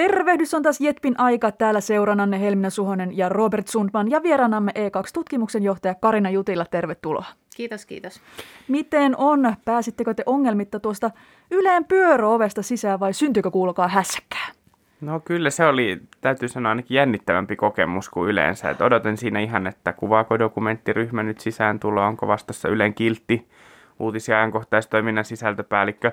[0.00, 1.52] Tervehdys on taas Jetpin aika.
[1.52, 6.64] Täällä seurannanne Helminä Suhonen ja Robert Sundman ja vieraanamme E2-tutkimuksen johtaja Karina Jutila.
[6.64, 7.24] Tervetuloa.
[7.56, 8.20] Kiitos, kiitos.
[8.68, 9.54] Miten on?
[9.64, 11.10] Pääsittekö te ongelmitta tuosta
[11.50, 14.48] Yleen pyöröovesta sisään vai syntyykö kuulukaa hässäkkää?
[15.00, 18.70] No kyllä se oli, täytyy sanoa ainakin jännittävämpi kokemus kuin yleensä.
[18.70, 23.48] Et odotin siinä ihan, että kuvaako dokumenttiryhmä nyt sisään tuloa, onko vastassa Ylen kiltti,
[23.98, 26.12] uutis- ja ajankohtaistoiminnan sisältöpäällikkö.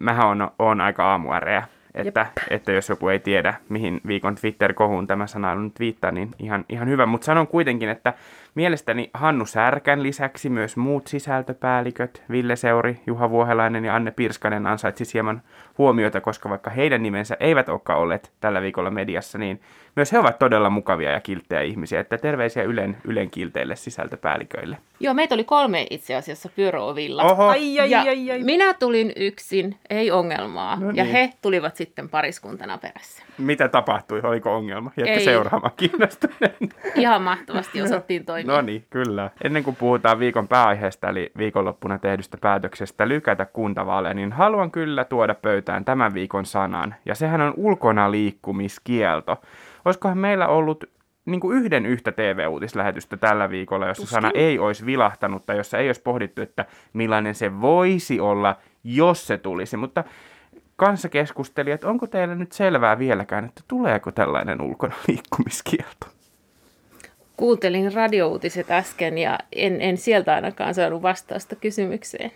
[0.00, 5.26] Mähän on, on aika aamuäreä, että, että jos joku ei tiedä, mihin viikon Twitter-kohuun tämä
[5.26, 7.06] sana nyt viittaa, niin ihan, ihan hyvä.
[7.06, 8.12] Mutta sanon kuitenkin, että
[8.62, 15.04] mielestäni Hannu Särkän lisäksi myös muut sisältöpäälliköt, Ville Seuri, Juha Vuohelainen ja Anne Pirskanen ansaitsi
[15.14, 15.42] hieman
[15.78, 19.60] huomiota, koska vaikka heidän nimensä eivät olekaan olleet tällä viikolla mediassa, niin
[19.96, 22.00] myös he ovat todella mukavia ja kilttejä ihmisiä.
[22.00, 24.78] Että terveisiä Ylen, Ylen kilteille sisältöpäälliköille.
[25.00, 27.22] Joo, meitä oli kolme itse asiassa pyöräovilla.
[27.22, 28.38] Oho, Ai, ai, ja ai, ai.
[28.42, 30.76] minä tulin yksin, ei ongelmaa.
[30.80, 31.12] No Ja niin.
[31.12, 33.22] he tulivat sitten pariskuntana perässä.
[33.38, 34.20] mitä tapahtui?
[34.24, 34.90] Oliko ongelma?
[34.96, 35.24] Jätkö Ei.
[35.24, 36.56] seuraamaan kiinnostuneen?
[36.94, 38.47] Ihan mahtavasti osattiin toimia.
[38.48, 39.30] No niin, kyllä.
[39.44, 45.34] Ennen kuin puhutaan viikon pääaiheesta, eli viikonloppuna tehdystä päätöksestä lykätä kuntavaaleja, niin haluan kyllä tuoda
[45.34, 46.94] pöytään tämän viikon sanan.
[47.06, 49.40] Ja sehän on ulkona liikkumiskielto.
[49.84, 50.84] Olisikohan meillä ollut
[51.24, 54.14] niin kuin yhden yhtä TV-uutislähetystä tällä viikolla, jossa Tuskin.
[54.16, 59.26] sana ei olisi vilahtanut tai jossa ei olisi pohdittu, että millainen se voisi olla, jos
[59.26, 59.76] se tulisi.
[59.76, 60.04] Mutta
[60.76, 66.17] kanssa keskusteli, että onko teillä nyt selvää vieläkään, että tuleeko tällainen ulkona liikkumiskielto?
[67.38, 72.30] Kuuntelin radiouutiset äsken ja en, en sieltä ainakaan saanut vastausta kysymykseen.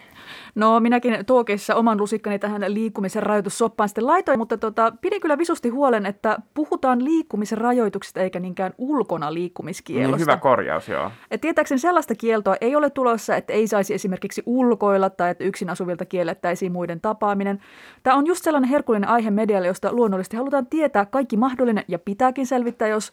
[0.54, 5.68] No minäkin tuokeissa oman lusikkani tähän liikkumisen rajoitussoppaan sitten laitoin, mutta tota, pidin kyllä visusti
[5.68, 10.16] huolen, että puhutaan liikkumisen rajoituksista eikä niinkään ulkona liikkumiskielosta.
[10.16, 11.10] Niin hyvä korjaus, joo.
[11.30, 15.70] Et tietääkseni sellaista kieltoa ei ole tulossa, että ei saisi esimerkiksi ulkoilla tai että yksin
[15.70, 17.60] asuvilta kiellettäisiin muiden tapaaminen.
[18.02, 22.46] Tämä on just sellainen herkullinen aihe medialle, josta luonnollisesti halutaan tietää kaikki mahdollinen ja pitääkin
[22.46, 23.12] selvittää, jos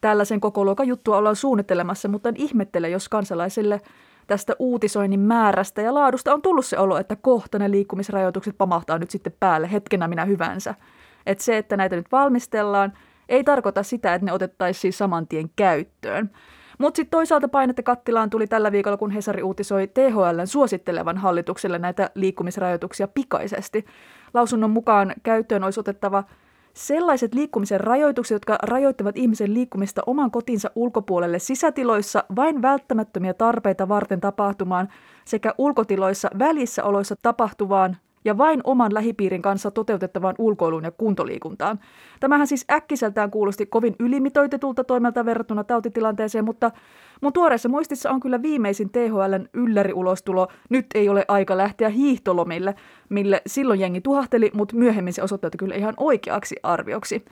[0.00, 3.80] tällaisen koko luokan juttua ollaan suunnittelemassa, mutta en ihmettele, jos kansalaisille
[4.26, 9.10] tästä uutisoinnin määrästä ja laadusta on tullut se olo, että kohta ne liikkumisrajoitukset pamahtaa nyt
[9.10, 10.74] sitten päälle hetkenä minä hyvänsä.
[11.26, 12.92] Että se, että näitä nyt valmistellaan,
[13.28, 16.30] ei tarkoita sitä, että ne otettaisiin saman tien käyttöön.
[16.78, 22.10] Mutta sitten toisaalta painetta kattilaan tuli tällä viikolla, kun Hesari uutisoi THLn suosittelevan hallitukselle näitä
[22.14, 23.84] liikkumisrajoituksia pikaisesti.
[24.34, 26.24] Lausunnon mukaan käyttöön olisi otettava
[26.78, 34.20] sellaiset liikkumisen rajoitukset, jotka rajoittavat ihmisen liikkumista oman kotinsa ulkopuolelle sisätiloissa vain välttämättömiä tarpeita varten
[34.20, 34.88] tapahtumaan
[35.24, 37.96] sekä ulkotiloissa välissä oloissa tapahtuvaan
[38.28, 41.80] ja vain oman lähipiirin kanssa toteutettavaan ulkoiluun ja kuntoliikuntaan.
[42.20, 46.70] Tämähän siis äkkiseltään kuulosti kovin ylimitoitetulta toimelta verrattuna tautitilanteeseen, mutta
[47.20, 52.74] mun tuoreessa muistissa on kyllä viimeisin THLn ylläriulostulo Nyt ei ole aika lähteä hiihtolomille,
[53.08, 57.24] mille silloin jengi tuhahteli, mutta myöhemmin se osoittautui kyllä ihan oikeaksi arvioksi.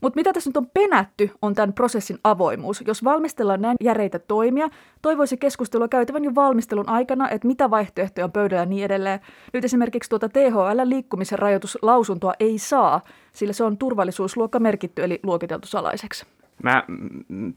[0.00, 2.84] Mutta mitä tässä nyt on penätty, on tämän prosessin avoimuus.
[2.86, 4.68] Jos valmistellaan näin järeitä toimia,
[5.02, 9.20] toivoisi keskustelua käytävän jo valmistelun aikana, että mitä vaihtoehtoja on pöydällä ja niin edelleen.
[9.52, 13.00] Nyt esimerkiksi tuota THL liikkumisen rajoituslausuntoa ei saa,
[13.32, 16.26] sillä se on turvallisuusluokka merkitty eli luokiteltu salaiseksi.
[16.62, 16.84] Mä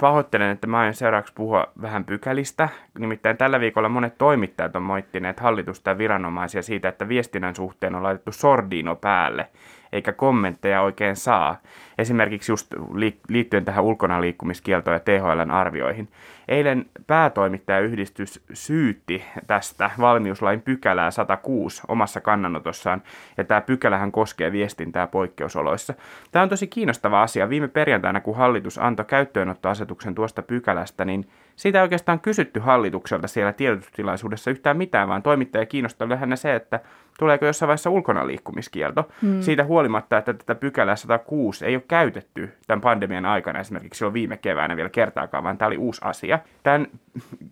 [0.02, 2.70] pahoittelen, että mä aion seuraavaksi puhua vähän pykälistä.
[3.00, 8.04] Nimittäin tällä viikolla monet toimittajat on moittineet hallitusta ja viranomaisia siitä, että viestinnän suhteen on
[8.04, 9.48] laitettu sordino päälle,
[9.94, 11.62] eikä kommentteja oikein saa.
[11.98, 16.08] Esimerkiksi just li- liittyen tähän ulkona liikkumiskieltoon ja THLn arvioihin.
[16.48, 23.02] Eilen päätoimittajayhdistys syytti tästä valmiuslain pykälää 106 omassa kannanotossaan,
[23.38, 25.94] ja tämä pykälähän koskee viestintää poikkeusoloissa.
[26.32, 27.50] Tämä on tosi kiinnostava asia.
[27.50, 33.54] Viime perjantaina, kun hallitus antoi käyttöönottoasetuksen tuosta pykälästä, niin siitä ei oikeastaan kysytty hallitukselta siellä
[33.54, 36.80] tiedotustilaisuudessa yhtään mitään, vaan toimittaja kiinnostaa lähinnä se, että
[37.22, 39.10] tuleeko jossain vaiheessa ulkona liikkumiskielto.
[39.22, 39.42] Hmm.
[39.42, 44.38] Siitä huolimatta, että tätä pykälää 106 ei ole käytetty tämän pandemian aikana esimerkiksi silloin viime
[44.38, 46.40] keväänä vielä kertaakaan, vaan tämä oli uusi asia.
[46.64, 46.88] Tämän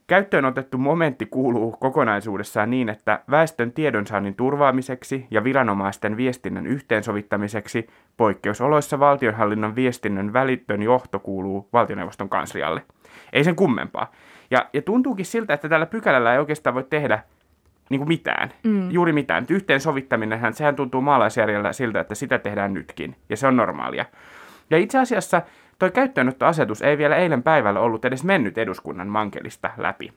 [0.07, 7.87] käyttöön otettu momentti kuuluu kokonaisuudessaan niin, että väestön tiedonsaannin turvaamiseksi ja viranomaisten viestinnän yhteensovittamiseksi
[8.17, 12.81] poikkeusoloissa valtionhallinnon viestinnän välittön johto kuuluu valtioneuvoston kanslialle.
[13.33, 14.11] Ei sen kummempaa.
[14.51, 17.23] Ja, ja tuntuukin siltä, että tällä pykälällä ei oikeastaan voi tehdä
[17.89, 18.49] niin kuin mitään.
[18.63, 18.91] Mm.
[18.91, 19.45] Juuri mitään.
[19.49, 23.15] Yhteensovittaminenhän, sehän tuntuu maalaisjärjellä siltä, että sitä tehdään nytkin.
[23.29, 24.05] Ja se on normaalia.
[24.69, 25.41] Ja itse asiassa
[25.79, 30.13] toi käyttöönottoasetus ei vielä eilen päivällä ollut edes mennyt eduskunnan mankelista läpi.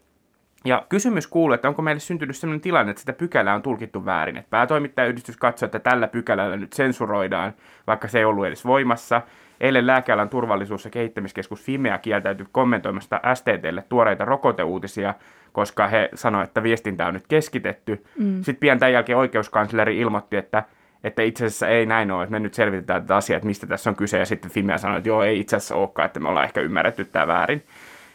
[0.64, 4.36] Ja kysymys kuuluu, että onko meille syntynyt sellainen tilanne, että sitä pykälää on tulkittu väärin.
[4.36, 7.52] Että päätoimittajayhdistys katsoo, että tällä pykälällä nyt sensuroidaan,
[7.86, 9.22] vaikka se ei ollut edes voimassa.
[9.62, 15.14] Eilen lääkealan turvallisuus- ja kehittämiskeskus Fimea kieltäytyi kommentoimasta STTlle tuoreita rokoteuutisia,
[15.52, 18.04] koska he sanoivat, että viestintä on nyt keskitetty.
[18.18, 18.36] Mm.
[18.36, 20.62] Sitten pian tämän jälkeen oikeuskansleri ilmoitti, että
[21.04, 23.90] että itse asiassa ei näin ole, että me nyt selvitetään tätä asiaa, että mistä tässä
[23.90, 26.44] on kyse, ja sitten Fimea sanoi, että joo, ei itse asiassa olekaan, että me ollaan
[26.44, 27.62] ehkä ymmärretty tämä väärin.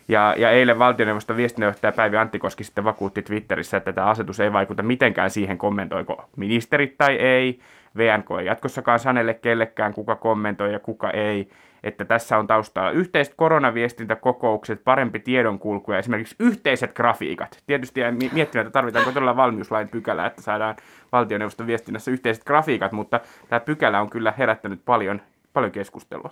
[0.07, 4.83] Ja, ja eilen valtioneuvoston viestintäjohtaja Päivi Anttikoski sitten vakuutti Twitterissä, että tämä asetus ei vaikuta
[4.83, 7.59] mitenkään siihen, kommentoiko ministerit tai ei.
[7.97, 11.49] VNK ei jatkossakaan sanelle kellekään, kuka kommentoi ja kuka ei.
[11.83, 17.63] Että tässä on taustalla yhteiset koronaviestintäkokoukset, parempi tiedonkulku ja esimerkiksi yhteiset grafiikat.
[17.67, 18.01] Tietysti
[18.33, 20.75] miettimään, että tarvitaanko todella valmiuslain pykälä, että saadaan
[21.11, 25.21] valtioneuvoston viestinnässä yhteiset grafiikat, mutta tämä pykälä on kyllä herättänyt paljon,
[25.53, 26.31] paljon keskustelua.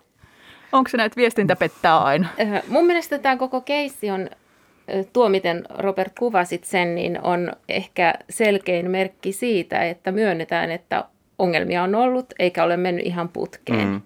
[0.72, 2.28] Onko se näitä viestintä pettää aina?
[2.42, 7.52] Äh, mun mielestä tämä koko keissi on, äh, tuo miten Robert kuvasit sen, niin on
[7.70, 11.06] ehkä selkein merkki siitä, että myönnetään, että
[11.40, 13.88] ongelmia on ollut eikä ole mennyt ihan putkeen.
[13.88, 14.02] Mm.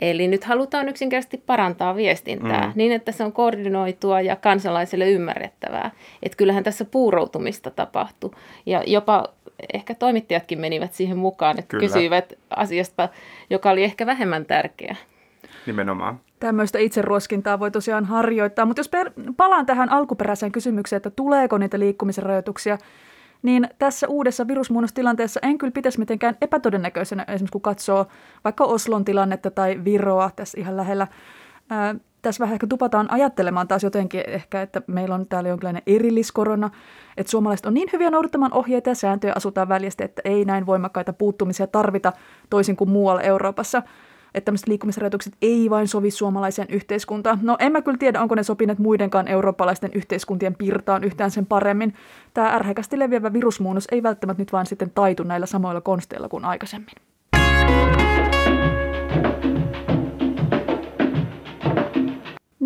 [0.00, 2.72] Eli nyt halutaan yksinkertaisesti parantaa viestintää mm.
[2.74, 5.90] niin, että se on koordinoitua ja kansalaiselle ymmärrettävää.
[6.22, 8.34] Että kyllähän tässä puuroutumista tapahtuu.
[8.66, 9.24] Ja jopa
[9.72, 11.80] ehkä toimittajatkin menivät siihen mukaan, että Kyllä.
[11.80, 13.08] kysyivät asiasta,
[13.50, 14.96] joka oli ehkä vähemmän tärkeä.
[15.66, 16.20] Nimenomaan.
[16.40, 21.78] Tämmöistä itseruoskintaa voi tosiaan harjoittaa, mutta jos per, palaan tähän alkuperäiseen kysymykseen, että tuleeko niitä
[21.78, 22.78] liikkumisen rajoituksia,
[23.42, 28.06] niin tässä uudessa virusmuunnostilanteessa en kyllä pitäisi mitenkään epätodennäköisenä, esimerkiksi kun katsoo
[28.44, 31.06] vaikka Oslon tilannetta tai Viroa tässä ihan lähellä.
[31.70, 36.70] Ää, tässä vähän ehkä tupataan ajattelemaan taas jotenkin ehkä, että meillä on täällä jonkinlainen erilliskorona,
[37.16, 41.12] että suomalaiset on niin hyviä noudattamaan ohjeita ja sääntöjä asutaan väljästi, että ei näin voimakkaita
[41.12, 42.12] puuttumisia tarvita
[42.50, 43.82] toisin kuin muualla Euroopassa–
[44.36, 47.38] että tämmöiset liikkumisrajoitukset ei vain sovi suomalaiseen yhteiskuntaan.
[47.42, 51.94] No en mä kyllä tiedä, onko ne sopineet muidenkaan eurooppalaisten yhteiskuntien pirtaan yhtään sen paremmin.
[52.34, 56.94] Tämä ärhäkästi leviävä virusmuunnos ei välttämättä nyt vaan sitten taitu näillä samoilla konsteilla kuin aikaisemmin.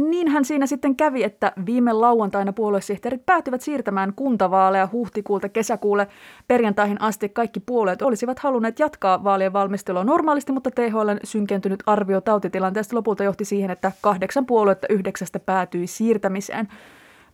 [0.09, 6.07] Niinhän siinä sitten kävi, että viime lauantaina puoluesihteerit päätyvät siirtämään kuntavaaleja huhtikuulta kesäkuulle
[6.49, 7.29] perjantaihin asti.
[7.29, 13.45] Kaikki puolueet olisivat halunneet jatkaa vaalien valmistelua normaalisti, mutta THLn synkentynyt arvio tautitilanteesta lopulta johti
[13.45, 16.69] siihen, että kahdeksan puoluetta yhdeksästä päätyi siirtämiseen.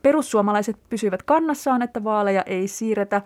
[0.02, 3.22] Perussuomalaiset pysyivät kannassaan, että vaaleja ei siirretä.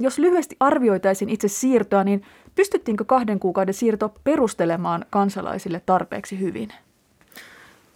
[0.00, 2.22] Jos lyhyesti arvioitaisiin itse siirtoa, niin
[2.54, 6.72] pystyttiinkö kahden kuukauden siirto perustelemaan kansalaisille tarpeeksi hyvin?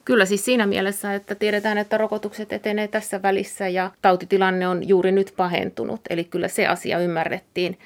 [0.04, 5.12] Kyllä siis siinä mielessä, että tiedetään, että rokotukset etenee tässä välissä ja tautitilanne on juuri
[5.12, 6.00] nyt pahentunut.
[6.10, 7.78] Eli kyllä se asia ymmärrettiin.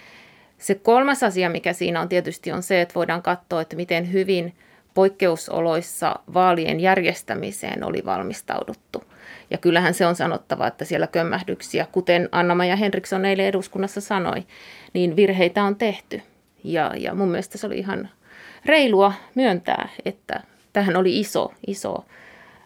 [0.58, 4.54] Se kolmas asia, mikä siinä on tietysti on se, että voidaan katsoa, että miten hyvin
[4.94, 9.04] poikkeusoloissa vaalien järjestämiseen oli valmistauduttu.
[9.50, 14.42] Ja kyllähän se on sanottava, että siellä kömmähdyksiä, kuten Anna-Maja Henriksson eilen eduskunnassa sanoi,
[14.92, 16.22] niin virheitä on tehty.
[16.64, 18.08] Ja, ja mun mielestä se oli ihan
[18.66, 20.42] reilua myöntää, että
[20.76, 22.04] tähän oli iso, iso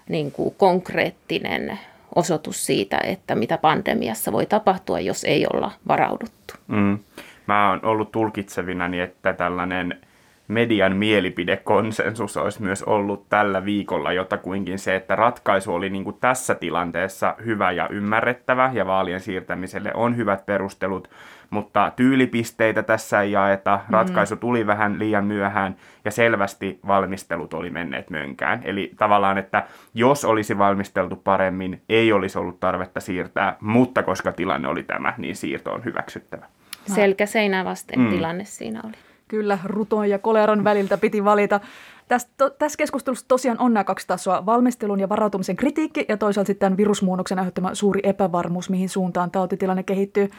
[0.09, 1.79] niin kuin konkreettinen
[2.15, 6.55] osoitus siitä, että mitä pandemiassa voi tapahtua, jos ei olla varauduttu.
[6.67, 6.99] Mm.
[7.47, 10.01] Mä oon ollut tulkitsevinani, että tällainen
[10.49, 16.55] median mielipidekonsensus olisi myös ollut tällä viikolla jotakuinkin se, että ratkaisu oli niin kuin tässä
[16.55, 21.11] tilanteessa hyvä ja ymmärrettävä ja vaalien siirtämiselle on hyvät perustelut,
[21.51, 23.93] mutta tyylipisteitä tässä ei jaeta, mm.
[23.93, 28.61] ratkaisu tuli vähän liian myöhään ja selvästi valmistelut oli menneet mönkään.
[28.65, 34.69] Eli tavallaan, että jos olisi valmisteltu paremmin, ei olisi ollut tarvetta siirtää, mutta koska tilanne
[34.69, 36.47] oli tämä, niin siirto on hyväksyttävä.
[36.87, 38.11] Selkä seinää vasten mm.
[38.11, 38.95] tilanne siinä oli.
[39.29, 41.61] Kyllä, ruton ja koleran väliltä piti valita.
[42.09, 46.47] Tässä, to, tässä keskustelussa tosiaan on nämä kaksi tasoa, valmistelun ja varautumisen kritiikki ja toisaalta
[46.47, 50.31] sitten virusmuunnoksen aiheuttama suuri epävarmuus, mihin suuntaan tautitilanne kehittyy.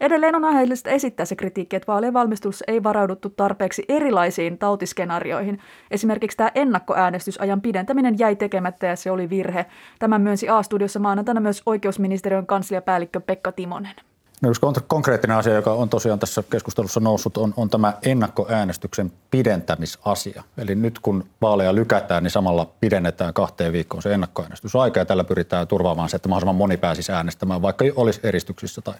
[0.00, 5.60] Edelleen on aiheellista esittää se kritiikki, että vaalien valmistelussa ei varauduttu tarpeeksi erilaisiin tautiskenaarioihin.
[5.90, 9.66] Esimerkiksi tämä ennakkoäänestysajan pidentäminen jäi tekemättä ja se oli virhe.
[9.98, 13.94] Tämän myönsi A-studiossa maanantaina myös oikeusministeriön kansliapäällikkö Pekka Timonen.
[14.42, 20.42] No yksi konkreettinen asia, joka on tosiaan tässä keskustelussa noussut, on, on tämä ennakkoäänestyksen pidentämisasia.
[20.58, 25.68] Eli nyt kun vaaleja lykätään, niin samalla pidennetään kahteen viikkoon se ennakkoäänestysaika ja tällä pyritään
[25.68, 28.94] turvaamaan se, että mahdollisimman moni pääsisi äänestämään, vaikka olisi eristyksissä tai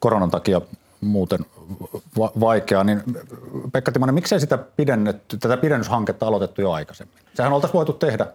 [0.00, 0.60] koronan takia
[1.00, 1.40] muuten
[2.18, 3.02] va- vaikeaa, niin
[3.72, 7.16] Pekka Timonen, miksei sitä pidennetty, tätä pidennyshanketta aloitettu jo aikaisemmin?
[7.34, 8.26] Sehän oltaisiin voitu tehdä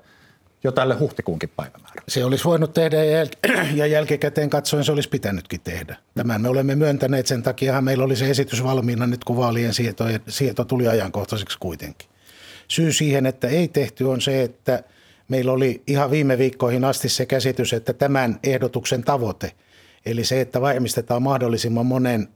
[0.64, 2.02] jo tälle huhtikuunkin päivämäärä.
[2.08, 5.96] Se olisi voinut tehdä ja, jäl- ja jälkikäteen katsoen se olisi pitänytkin tehdä.
[6.16, 10.04] Tämän me olemme myöntäneet, sen takia meillä oli se esitys valmiina nyt kun vaalien sieto,
[10.28, 12.10] sieto tuli ajankohtaiseksi kuitenkin.
[12.68, 14.84] Syy siihen, että ei tehty on se, että
[15.28, 19.52] meillä oli ihan viime viikkoihin asti se käsitys, että tämän ehdotuksen tavoite–
[20.06, 22.28] Eli se, että varmistetaan mahdollisimman monen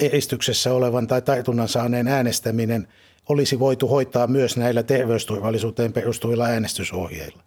[0.00, 2.88] eristyksessä olevan tai tartunnan saaneen äänestäminen
[3.28, 7.42] olisi voitu hoitaa myös näillä terveysturvallisuuteen perustuvilla äänestysohjeilla.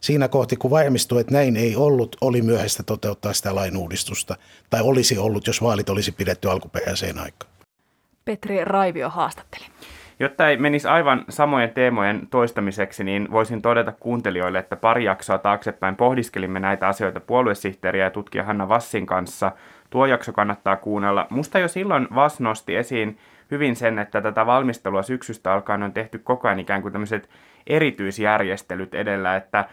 [0.00, 4.36] Siinä kohti, kun varmistui, että näin ei ollut, oli myöhäistä toteuttaa sitä lainuudistusta.
[4.70, 7.52] Tai olisi ollut, jos vaalit olisi pidetty alkuperäiseen aikaan.
[8.24, 9.64] Petri Raivio haastatteli.
[10.20, 15.96] Jotta ei menisi aivan samojen teemojen toistamiseksi, niin voisin todeta kuuntelijoille, että pari jaksoa taaksepäin
[15.96, 19.52] pohdiskelimme näitä asioita puoluesihteeriä ja tutkija Hanna Vassin kanssa.
[19.90, 21.26] Tuo jakso kannattaa kuunnella.
[21.30, 23.18] Musta jo silloin Vass nosti esiin
[23.50, 27.28] hyvin sen, että tätä valmistelua syksystä alkaen on tehty koko ajan ikään kuin tämmöiset
[27.66, 29.64] erityisjärjestelyt edellä, että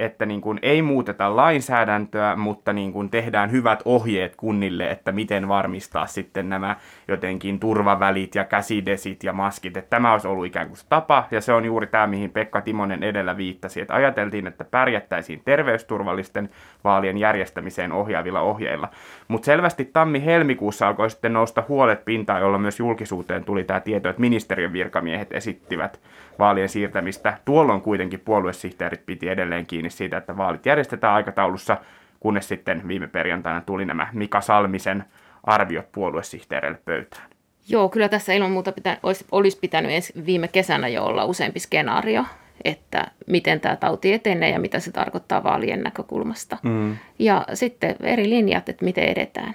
[0.00, 5.48] että niin kuin ei muuteta lainsäädäntöä, mutta niin kuin tehdään hyvät ohjeet kunnille, että miten
[5.48, 6.76] varmistaa sitten nämä
[7.08, 9.76] jotenkin turvavälit ja käsidesit ja maskit.
[9.76, 13.02] Että tämä olisi ollut ikään kuin tapa, ja se on juuri tämä, mihin Pekka Timonen
[13.02, 16.50] edellä viittasi, että ajateltiin, että pärjättäisiin terveysturvallisten
[16.84, 18.88] vaalien järjestämiseen ohjaavilla ohjeilla.
[19.28, 24.20] Mutta selvästi tammi-helmikuussa alkoi sitten nousta huolet pintaan, jolla myös julkisuuteen tuli tämä tieto, että
[24.20, 26.00] ministeriön virkamiehet esittivät
[26.38, 27.38] vaalien siirtämistä.
[27.44, 31.76] Tuolloin kuitenkin puoluesihteerit piti edelleen kiinni siitä, että vaalit järjestetään aikataulussa,
[32.20, 35.04] kunnes sitten viime perjantaina tuli nämä Mika Salmisen
[35.44, 37.28] arviot puoluesihteereille pöytään.
[37.68, 41.60] Joo, kyllä tässä ilman muuta pitä, olisi, olisi pitänyt ensi, viime kesänä jo olla useampi
[41.60, 42.24] skenaario,
[42.64, 46.56] että miten tämä tauti etenee ja mitä se tarkoittaa vaalien näkökulmasta.
[46.62, 46.96] Mm.
[47.18, 49.54] Ja sitten eri linjat, että miten edetään.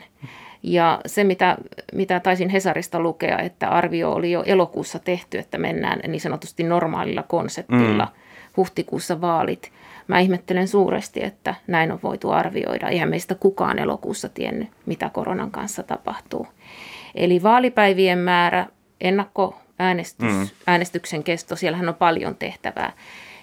[0.63, 1.58] Ja se, mitä,
[1.94, 7.24] mitä taisin Hesarista lukea, että arvio oli jo elokuussa tehty, että mennään niin sanotusti normaalilla
[7.24, 8.06] konseptilla.
[8.06, 8.22] Mm.
[8.58, 9.72] Huhtikuussa vaalit.
[10.08, 12.89] Mä ihmettelen suuresti, että näin on voitu arvioida.
[12.89, 16.48] Eihän meistä kukaan elokuussa tiennyt, mitä koronan kanssa tapahtuu.
[17.15, 18.65] Eli vaalipäivien määrä,
[19.01, 20.48] ennakkoäänestys, mm.
[20.68, 22.94] äänestyksen kesto, siellähän on paljon tehtävää.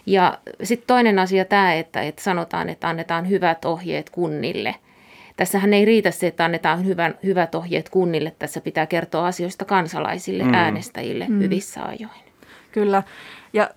[0.06, 4.75] Ja sitten toinen asia tämä, että, että sanotaan, että annetaan hyvät ohjeet kunnille–
[5.38, 8.35] Tässähän ei riitä se, että annetaan hyvän, hyvät ohjeet kunnille.
[8.38, 10.54] Tässä pitää kertoa asioista kansalaisille, mm.
[10.54, 11.40] äänestäjille mm.
[11.40, 12.21] hyvissä ajoin.
[12.73, 13.02] Kyllä.
[13.52, 13.71] Ja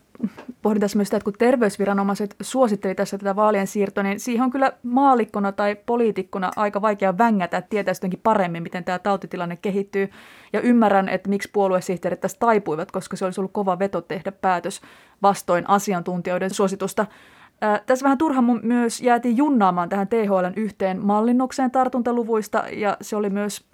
[0.61, 4.51] pohdin tässä myös sitä, että kun terveysviranomaiset suositteli tässä tätä vaalien siirtoa, niin siihen on
[4.51, 10.09] kyllä maalikkona tai poliitikkona aika vaikea vängätä, että tietäisi jotenkin paremmin, miten tämä tautitilanne kehittyy.
[10.53, 14.81] Ja ymmärrän, että miksi puoluesihteerit tästä taipuivat, koska se olisi ollut kova veto tehdä päätös
[15.21, 17.05] vastoin asiantuntijoiden suositusta.
[17.85, 23.71] Tässä vähän turha myös jäätiin junnaamaan tähän THLn yhteen mallinnokseen tartuntaluvuista ja se oli myös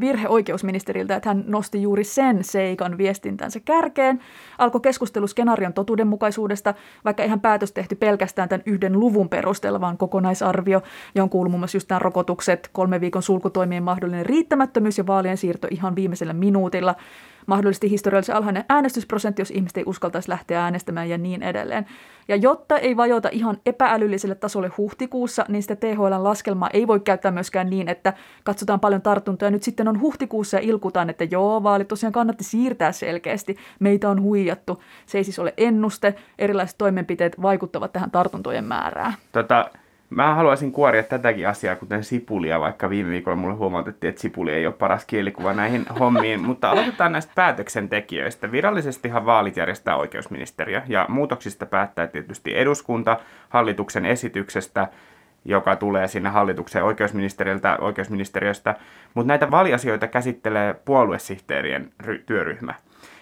[0.00, 4.20] virhe oikeusministeriltä, että hän nosti juuri sen seikan viestintänsä kärkeen.
[4.58, 10.82] Alkoi keskustelu skenaarion totuudenmukaisuudesta, vaikka ihan päätös tehty pelkästään tämän yhden luvun perusteella, vaan kokonaisarvio,
[11.14, 15.68] johon kuuluu muun muassa just nämä rokotukset, kolmen viikon sulkutoimien mahdollinen riittämättömyys ja vaalien siirto
[15.70, 16.94] ihan viimeisellä minuutilla
[17.46, 21.86] mahdollisesti historiallisen alhainen äänestysprosentti, jos ihmiset ei uskaltaisi lähteä äänestämään ja niin edelleen.
[22.28, 27.30] Ja jotta ei vajota ihan epäälylliselle tasolle huhtikuussa, niin sitä THL laskelmaa ei voi käyttää
[27.30, 28.12] myöskään niin, että
[28.44, 29.50] katsotaan paljon tartuntoja.
[29.50, 33.56] Nyt sitten on huhtikuussa ja ilkutaan, että joo, vaalit tosiaan kannatti siirtää selkeästi.
[33.80, 34.82] Meitä on huijattu.
[35.06, 36.14] Se ei siis ole ennuste.
[36.38, 39.14] Erilaiset toimenpiteet vaikuttavat tähän tartuntojen määrään.
[39.32, 39.70] Tota,
[40.10, 44.66] Mä haluaisin kuoria tätäkin asiaa, kuten sipulia, vaikka viime viikolla mulle huomautettiin, että sipuli ei
[44.66, 46.42] ole paras kielikuva näihin hommiin.
[46.42, 48.52] Mutta aloitetaan näistä päätöksentekijöistä.
[48.52, 54.88] Virallisestihan vaalit järjestää oikeusministeriö ja muutoksista päättää tietysti eduskunta hallituksen esityksestä
[55.44, 58.74] joka tulee sinne hallituksen oikeusministeriöltä, oikeusministeriöstä,
[59.14, 61.92] mutta näitä vaaliasioita käsittelee puoluesihteerien
[62.26, 62.74] työryhmä.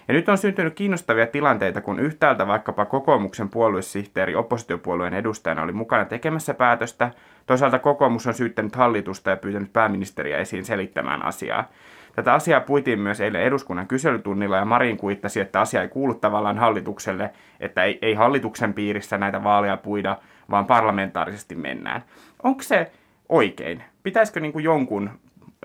[0.07, 6.05] Ja nyt on syntynyt kiinnostavia tilanteita, kun yhtäältä vaikkapa kokoomuksen puoluesihteeri oppositiopuolueen edustajana oli mukana
[6.05, 7.11] tekemässä päätöstä,
[7.45, 11.69] toisaalta kokoomus on syyttänyt hallitusta ja pyytänyt pääministeriä esiin selittämään asiaa.
[12.15, 16.57] Tätä asiaa puitiin myös eilen eduskunnan kyselytunnilla ja Marin kuittasi, että asia ei kuulu tavallaan
[16.57, 17.29] hallitukselle,
[17.59, 20.17] että ei, ei hallituksen piirissä näitä vaaleja puida,
[20.49, 22.03] vaan parlamentaarisesti mennään.
[22.43, 22.91] Onko se
[23.29, 23.83] oikein?
[24.03, 25.09] Pitäisikö niin kuin jonkun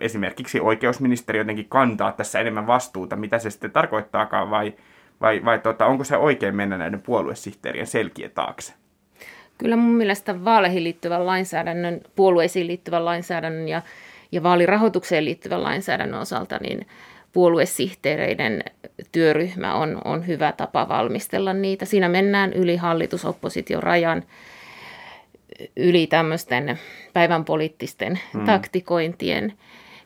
[0.01, 4.75] esimerkiksi oikeusministeri jotenkin kantaa tässä enemmän vastuuta, mitä se sitten tarkoittaakaan, vai,
[5.21, 8.73] vai, vai tota, onko se oikein mennä näiden puoluesihteerien selkiä taakse?
[9.59, 13.83] Kyllä mun mielestä vaaleihin liittyvän lainsäädännön, puolueisiin liittyvän lainsäädännön ja,
[14.33, 16.87] ja vaalirahoitukseen liittyvän lainsäädännön osalta, niin
[17.33, 18.65] puoluesihteereiden
[19.13, 21.85] työryhmä on, on hyvä tapa valmistella niitä.
[21.85, 24.23] Siinä mennään yli hallitus-opposition rajan
[25.77, 26.79] yli tämmöisten
[27.13, 28.45] päivän poliittisten hmm.
[28.45, 29.53] taktikointien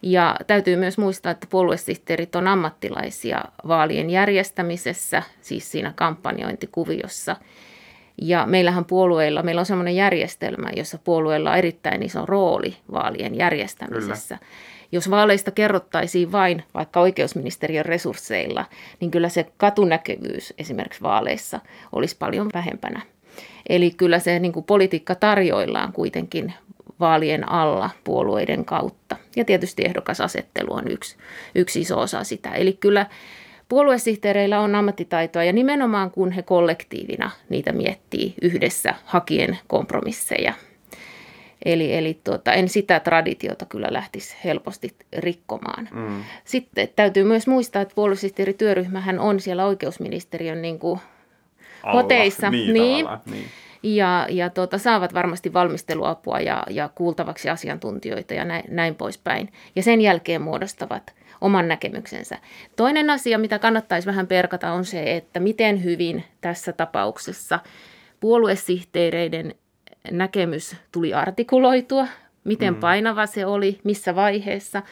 [0.02, 7.36] ja täytyy myös muistaa, että puoluesihteerit on ammattilaisia vaalien järjestämisessä, siis siinä kampanjointikuviossa.
[8.22, 14.38] Ja meillähän puolueilla, meillä on sellainen järjestelmä, jossa puolueilla on erittäin iso rooli vaalien järjestämisessä.
[14.38, 14.50] Kyllä.
[14.92, 18.64] Jos vaaleista kerrottaisiin vain vaikka oikeusministeriön resursseilla,
[19.00, 21.60] niin kyllä se katunäkyvyys esimerkiksi vaaleissa
[21.92, 23.00] olisi paljon vähempänä.
[23.68, 26.54] Eli kyllä se niin kuin politiikka tarjoillaan kuitenkin
[27.00, 29.16] vaalien alla puolueiden kautta.
[29.36, 31.16] Ja tietysti ehdokasasettelu on yksi,
[31.54, 32.50] yksi iso osa sitä.
[32.50, 33.06] Eli kyllä
[33.68, 40.52] puoluesihteereillä on ammattitaitoa ja nimenomaan kun he kollektiivina niitä miettii yhdessä hakien kompromisseja.
[41.64, 45.88] Eli, eli tuota, en sitä traditiota kyllä lähtisi helposti rikkomaan.
[45.92, 46.24] Mm.
[46.44, 51.00] Sitten täytyy myös muistaa, että puoluesihteerityöryhmähän on siellä oikeusministeriön niin kuin
[51.92, 52.50] hoteissa.
[52.50, 53.06] Niin, niin.
[53.82, 59.52] Ja, ja tuota, saavat varmasti valmisteluapua ja, ja kuultavaksi asiantuntijoita ja näin, näin poispäin.
[59.76, 62.38] Ja sen jälkeen muodostavat oman näkemyksensä.
[62.76, 67.58] Toinen asia, mitä kannattaisi vähän perkata, on se, että miten hyvin tässä tapauksessa
[68.20, 69.54] puoluesihteereiden
[70.10, 72.06] näkemys tuli artikuloitua,
[72.44, 72.80] miten mm.
[72.80, 74.82] painava se oli, missä vaiheessa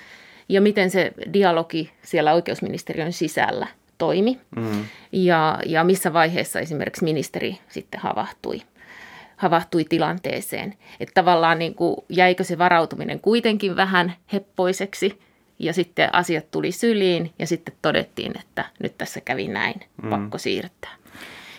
[0.49, 3.67] ja miten se dialogi siellä oikeusministeriön sisällä
[3.99, 4.85] toimi mm.
[5.13, 8.63] ja, ja missä vaiheessa esimerkiksi ministeri sitten havahtui
[9.41, 10.75] havahtui tilanteeseen.
[11.01, 15.21] Että tavallaan niin kuin, jäikö se varautuminen kuitenkin vähän heppoiseksi
[15.59, 20.11] ja sitten asiat tuli syliin ja sitten todettiin, että nyt tässä kävi näin, mm.
[20.11, 20.91] pakko siirtää.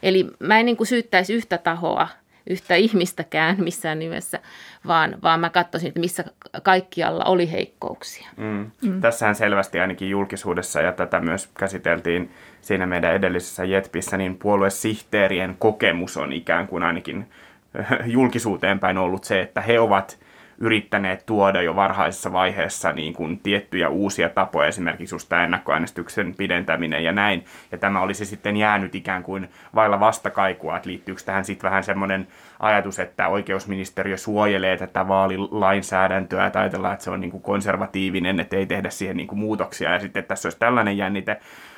[0.04, 2.08] Eli mä en niin kuin syyttäisi yhtä tahoa,
[2.50, 4.40] yhtä ihmistäkään missään nimessä,
[4.88, 6.24] vaan, vaan mä katsoisin, että missä
[6.64, 8.30] kaikkialla oli heikkouksia.
[8.38, 8.72] Mm.
[8.82, 9.02] Mm.
[9.02, 16.18] Tässähän selvästi ainakin julkisuudessa, ja tätä myös käsiteltiin siinä meidän edellisessä JETPissä, niin puoluesihteerien kokemus
[16.18, 17.28] on ikään kuin ainakin
[18.06, 20.20] julkisuuteen päin ollut se, että he ovat
[20.62, 27.04] yrittäneet tuoda jo varhaisessa vaiheessa niin kuin tiettyjä uusia tapoja, esimerkiksi just tämä ennakkoäänestyksen pidentäminen
[27.04, 27.46] ja näin.
[27.72, 32.28] Ja tämä olisi sitten jäänyt ikään kuin vailla vastakaikua, että liittyykö tähän sitten vähän semmoinen
[32.60, 38.56] ajatus, että oikeusministeriö suojelee tätä vaalilainsäädäntöä, että ajatellaan, että se on niin kuin konservatiivinen, että
[38.56, 41.38] ei tehdä siihen niin kuin muutoksia ja sitten tässä olisi tällainen jännite.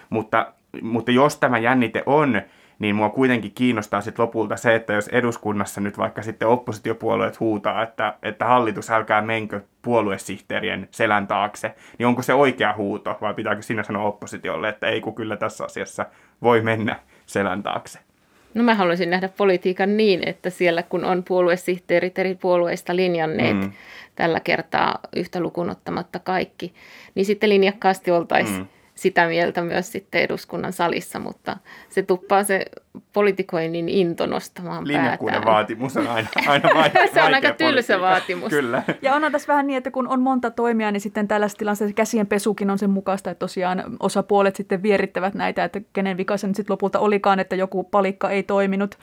[0.10, 2.42] Mutta, mutta jos tämä jännite on,
[2.84, 7.84] niin mua kuitenkin kiinnostaa sitten lopulta se, että jos eduskunnassa nyt vaikka sitten oppositiopuolueet huutaa,
[7.84, 13.62] että, että hallitus älkää menkö puoluesihteerien selän taakse, niin onko se oikea huuto vai pitääkö
[13.62, 16.06] sinä sanoa oppositiolle, että ei kun kyllä tässä asiassa
[16.42, 18.00] voi mennä selän taakse?
[18.54, 23.72] No mä haluaisin nähdä politiikan niin, että siellä kun on puoluesihteerit eri puolueista linjanneet mm.
[24.16, 26.74] tällä kertaa yhtä lukunottamatta kaikki,
[27.16, 28.68] niin sitten linjakkaasti oltaisiin mm
[29.04, 31.58] sitä mieltä myös sitten eduskunnan salissa, mutta
[31.90, 32.66] se tuppaa se
[33.14, 35.54] politikoinnin into nostamaan Linjakkuuden päätään.
[35.54, 38.50] vaatimus on aina, aina vaikea Se on aika tylsä vaatimus.
[38.50, 38.84] Kyllä.
[39.02, 42.28] Ja onhan tässä vähän niin, että kun on monta toimia, niin sitten tällaisessa tilanteessa käsien
[42.28, 46.74] pesukin on sen mukaista, että tosiaan osapuolet sitten vierittävät näitä, että kenen vika se sitten
[46.74, 48.98] lopulta olikaan, että joku palikka ei toiminut.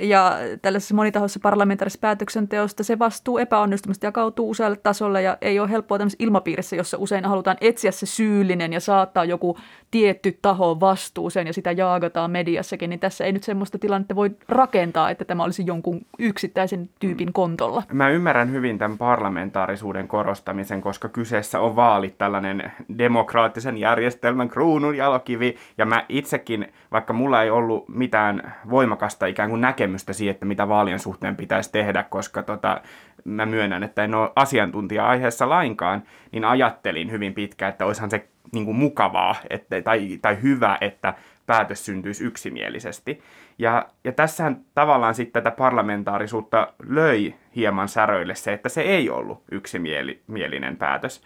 [0.00, 0.32] Ja
[0.62, 6.24] tällaisessa monitahoisessa parlamentaarisessa päätöksenteosta se vastuu epäonnistumista jakautuu usealle tasolle ja ei ole helppoa tämmöisessä
[6.24, 9.58] ilmapiirissä, jossa usein halutaan etsiä se syyllinen ja saattaa joku
[9.90, 15.10] tietty taho vastuuseen ja sitä jaagataan mediassakin, niin tässä ei nyt semmoista tilannetta voi rakentaa,
[15.10, 17.82] että tämä olisi jonkun yksittäisen tyypin kontolla.
[17.92, 25.56] Mä ymmärrän hyvin tämän parlamentaarisuuden korostamisen, koska kyseessä on vaalit, tällainen demokraattisen järjestelmän kruunun jalokivi,
[25.78, 30.46] ja mä itsekin, vaikka mulla ei ollut mitään voimakasta ikään kuin näkemystä, näkemystä siihen, että
[30.46, 32.80] mitä vaalien suhteen pitäisi tehdä, koska tota,
[33.24, 38.28] mä myönnän, että en ole asiantuntija aiheessa lainkaan, niin ajattelin hyvin pitkään, että olisihan se
[38.52, 41.14] niin kuin mukavaa että, tai, tai hyvä, että
[41.46, 43.22] päätös syntyisi yksimielisesti.
[43.58, 49.42] Ja, ja tässähän tavallaan sitten tätä parlamentaarisuutta löi hieman säröille se, että se ei ollut
[49.52, 51.22] yksimielinen päätös.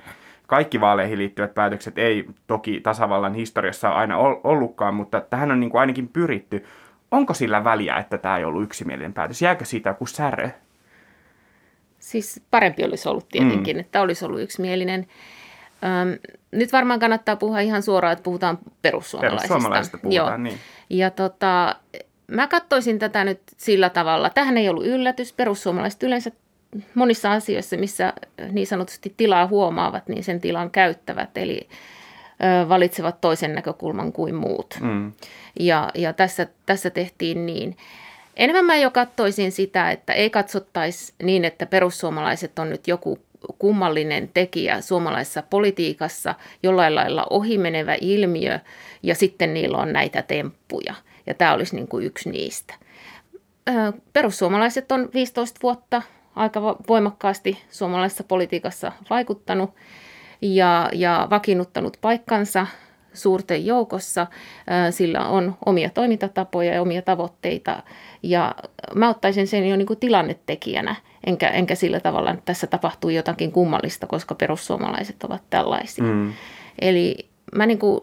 [0.46, 5.80] Kaikki vaaleihin liittyvät päätökset ei toki tasavallan historiassa aina ollutkaan, mutta tähän on niin kuin
[5.80, 6.64] ainakin pyritty
[7.12, 9.42] onko sillä väliä, että tämä ei ollut yksimielinen päätös?
[9.42, 10.50] Jääkö siitä joku särö?
[11.98, 13.80] Siis parempi olisi ollut tietenkin, mm.
[13.80, 15.06] että olisi ollut yksimielinen.
[15.84, 16.18] Öm,
[16.50, 19.48] nyt varmaan kannattaa puhua ihan suoraan, että puhutaan perussuomalaisista.
[19.48, 20.36] Perussuomalaisista puhutaan, Joo.
[20.36, 20.58] niin.
[20.90, 21.76] Ja tota,
[22.26, 24.30] mä katsoisin tätä nyt sillä tavalla.
[24.30, 25.32] Tähän ei ollut yllätys.
[25.32, 26.30] Perussuomalaiset yleensä
[26.94, 28.12] monissa asioissa, missä
[28.50, 31.38] niin sanotusti tilaa huomaavat, niin sen tilan käyttävät.
[31.38, 31.68] Eli
[32.68, 34.78] valitsevat toisen näkökulman kuin muut.
[34.80, 35.12] Mm.
[35.60, 37.76] Ja, ja tässä, tässä tehtiin niin.
[38.36, 43.18] Enemmän mä jo katsoisin sitä, että ei katsottaisi niin, että perussuomalaiset on nyt joku
[43.58, 48.58] kummallinen tekijä suomalaisessa politiikassa, jollain lailla ohimenevä ilmiö,
[49.02, 50.94] ja sitten niillä on näitä temppuja.
[51.26, 52.74] Ja tämä olisi niin kuin yksi niistä.
[54.12, 56.02] Perussuomalaiset on 15 vuotta
[56.36, 59.74] aika voimakkaasti suomalaisessa politiikassa vaikuttanut
[60.42, 62.66] ja, ja vakiinnuttanut paikkansa
[63.12, 64.26] suurten joukossa.
[64.90, 67.82] Sillä on omia toimintatapoja ja omia tavoitteita
[68.22, 68.54] ja
[68.94, 73.52] mä ottaisin sen jo niin kuin tilannetekijänä, enkä, enkä sillä tavalla, että tässä tapahtuu jotakin
[73.52, 76.04] kummallista, koska perussuomalaiset ovat tällaisia.
[76.04, 76.32] Mm.
[76.80, 78.00] Eli mä niin kuin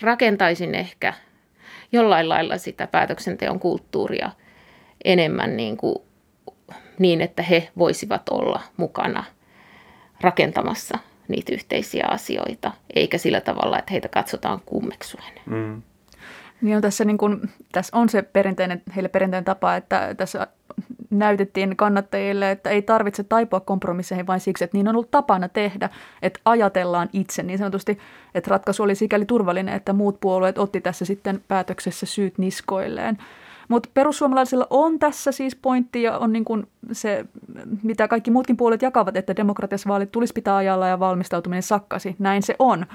[0.00, 1.12] rakentaisin ehkä
[1.92, 4.30] jollain lailla sitä päätöksenteon kulttuuria
[5.04, 5.96] enemmän niin kuin
[6.98, 9.24] niin, että he voisivat olla mukana
[10.20, 10.98] rakentamassa
[11.28, 15.32] niitä yhteisiä asioita, eikä sillä tavalla, että heitä katsotaan kummeksuen.
[15.46, 15.82] Mm.
[16.60, 20.46] Niin on tässä, niin kun, tässä on se perinteinen, heille perinteinen tapa, että tässä
[21.10, 25.90] näytettiin kannattajille, että ei tarvitse taipua kompromisseihin vain siksi, että niin on ollut tapana tehdä,
[26.22, 27.98] että ajatellaan itse niin sanotusti,
[28.34, 33.18] että ratkaisu oli sikäli turvallinen, että muut puolueet otti tässä sitten päätöksessä syyt niskoilleen.
[33.68, 37.24] Mutta perussuomalaisilla on tässä siis pointti ja on niin kuin se,
[37.82, 42.16] mitä kaikki muutkin puolet jakavat, että demokratiassa vaalit tulisi pitää ajalla ja valmistautuminen sakkasi.
[42.18, 42.86] Näin se on.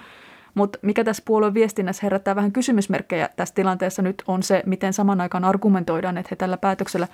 [0.53, 5.21] Mutta mikä tässä puolueen viestinnässä herättää vähän kysymysmerkkejä tässä tilanteessa nyt on se, miten saman
[5.21, 7.07] aikaan argumentoidaan, että he tällä päätöksellä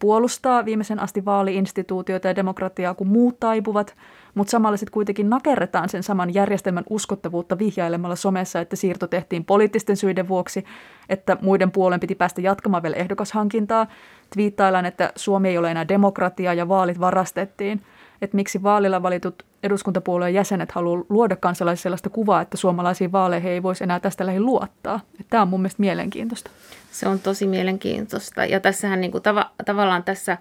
[0.00, 3.96] puolustaa viimeisen asti vaaliinstituutioita ja demokratiaa, kun muut taipuvat,
[4.34, 9.96] mutta samalla sitten kuitenkin nakerretaan sen saman järjestelmän uskottavuutta vihjailemalla somessa, että siirto tehtiin poliittisten
[9.96, 10.64] syiden vuoksi,
[11.08, 13.86] että muiden puolen piti päästä jatkamaan vielä ehdokashankintaa.
[14.34, 17.82] Twiittaillaan, että Suomi ei ole enää demokratia ja vaalit varastettiin.
[18.22, 23.62] Että miksi vaalilla valitut eduskuntapuolueen jäsenet haluaa luoda kansalaisille sellaista kuvaa, että suomalaisiin vaaleihin ei
[23.62, 25.00] voisi enää tästä lähin luottaa.
[25.30, 26.50] Tämä on mun mielestä mielenkiintoista.
[26.90, 28.44] Se on tosi mielenkiintoista.
[28.44, 30.38] Ja tässähän niin kuin tav- tavallaan tässä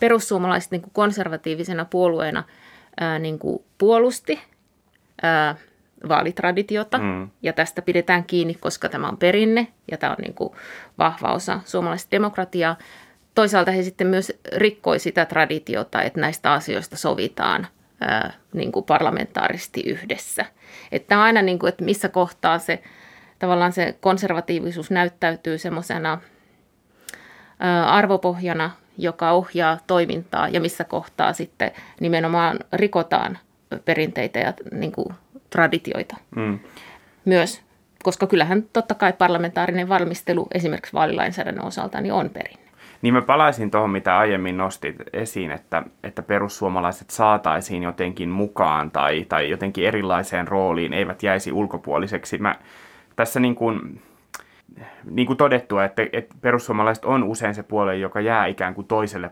[0.00, 2.44] perussuomalaiset niin kuin konservatiivisena puolueena
[3.00, 4.40] ää, niin kuin puolusti
[5.22, 5.56] ää,
[6.08, 6.98] vaalitraditiota.
[6.98, 7.30] Mm.
[7.42, 10.50] Ja tästä pidetään kiinni, koska tämä on perinne ja tämä on niin kuin
[10.98, 12.76] vahva osa suomalaista demokratiaa.
[13.34, 17.66] Toisaalta he sitten myös rikkoi sitä traditiota, että näistä asioista sovitaan
[18.00, 20.44] ää, niin kuin parlamentaaristi yhdessä.
[20.92, 22.82] Että on aina, niin kuin, että missä kohtaa se
[23.38, 26.20] tavallaan se konservatiivisuus näyttäytyy semmoisena
[27.86, 33.38] arvopohjana, joka ohjaa toimintaa ja missä kohtaa sitten nimenomaan rikotaan
[33.84, 35.14] perinteitä ja niin kuin,
[35.50, 36.58] traditioita mm.
[37.24, 37.62] myös.
[38.02, 42.59] Koska kyllähän totta kai parlamentaarinen valmistelu esimerkiksi vaalilainsäädännön osalta niin on perinne.
[43.02, 49.26] Niin mä palaisin tuohon, mitä aiemmin nostit esiin, että, että perussuomalaiset saataisiin jotenkin mukaan tai,
[49.28, 52.38] tai jotenkin erilaiseen rooliin, eivät jäisi ulkopuoliseksi.
[52.38, 52.54] Mä
[53.16, 54.02] tässä niin kuin,
[55.10, 59.30] niin kuin todettua, että, että perussuomalaiset on usein se puolue, joka jää ikään kuin toiselle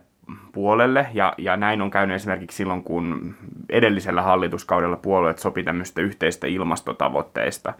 [0.52, 3.34] puolelle, ja, ja näin on käynyt esimerkiksi silloin, kun
[3.70, 7.72] edellisellä hallituskaudella puolueet sopi tämmöistä yhteistä ilmastotavoitteista,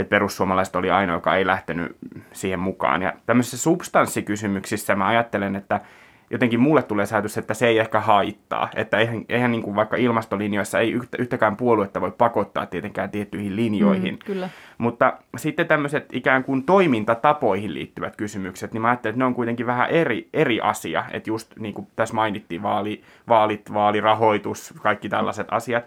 [0.00, 1.96] että perussuomalaiset oli ainoa, joka ei lähtenyt
[2.32, 3.02] siihen mukaan.
[3.02, 5.80] Ja tämmöisissä substanssikysymyksissä mä ajattelen, että
[6.30, 8.68] jotenkin mulle tulee säätys, että se ei ehkä haittaa.
[8.74, 13.56] Että eihän, eihän niin kuin vaikka ilmastolinjoissa ei yhtä, yhtäkään puoluetta voi pakottaa tietenkään tiettyihin
[13.56, 14.14] linjoihin.
[14.14, 14.48] Mm, kyllä.
[14.78, 19.66] Mutta sitten tämmöiset ikään kuin toimintatapoihin liittyvät kysymykset, niin mä ajattelen, että ne on kuitenkin
[19.66, 21.04] vähän eri, eri asia.
[21.10, 25.84] Että just niin kuin tässä mainittiin, vaali, vaalit, vaalirahoitus, kaikki tällaiset asiat.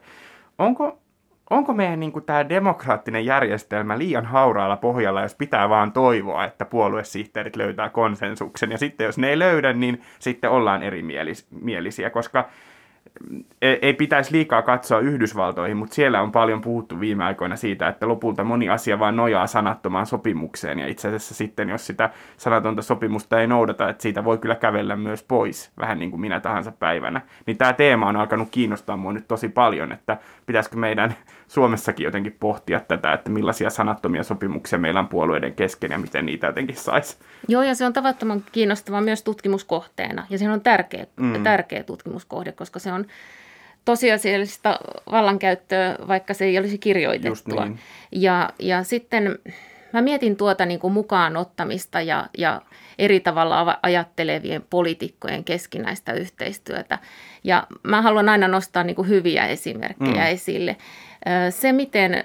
[0.58, 1.03] Onko
[1.49, 6.65] onko meidän niin kuin, tämä demokraattinen järjestelmä liian hauraalla pohjalla, jos pitää vaan toivoa, että
[6.65, 8.71] puoluesihteerit löytää konsensuksen.
[8.71, 12.49] Ja sitten jos ne ei löydä, niin sitten ollaan erimielisiä, koska
[13.62, 18.43] ei pitäisi liikaa katsoa Yhdysvaltoihin, mutta siellä on paljon puhuttu viime aikoina siitä, että lopulta
[18.43, 20.79] moni asia vaan nojaa sanattomaan sopimukseen.
[20.79, 24.95] Ja itse asiassa sitten, jos sitä sanatonta sopimusta ei noudata, että siitä voi kyllä kävellä
[24.95, 27.21] myös pois, vähän niin kuin minä tahansa päivänä.
[27.45, 31.15] Niin tämä teema on alkanut kiinnostaa mua nyt tosi paljon, että pitäisikö meidän
[31.54, 36.48] Suomessakin jotenkin pohtia tätä, että millaisia sanattomia sopimuksia meillä on puolueiden kesken ja miten niitä
[36.48, 37.18] jotenkin saisi.
[37.48, 40.28] Joo, ja se on tavattoman kiinnostava myös tutkimuskohteena.
[40.30, 41.44] Ja se on tärkeä, mm.
[41.44, 43.06] tärkeä tutkimuskohde, koska se on
[43.86, 44.80] tosiasiallista
[45.12, 47.66] vallankäyttöä, vaikka se ei olisi kirjoitettua.
[47.66, 47.80] Niin.
[48.12, 49.39] Ja, ja sitten
[49.93, 52.62] mä mietin tuota niin kuin mukaan ottamista ja, ja
[52.99, 56.99] eri tavalla ajattelevien poliitikkojen keskinäistä yhteistyötä.
[57.43, 60.32] Ja mä haluan aina nostaa niin kuin hyviä esimerkkejä mm.
[60.32, 60.77] esille.
[61.49, 62.23] Se, miten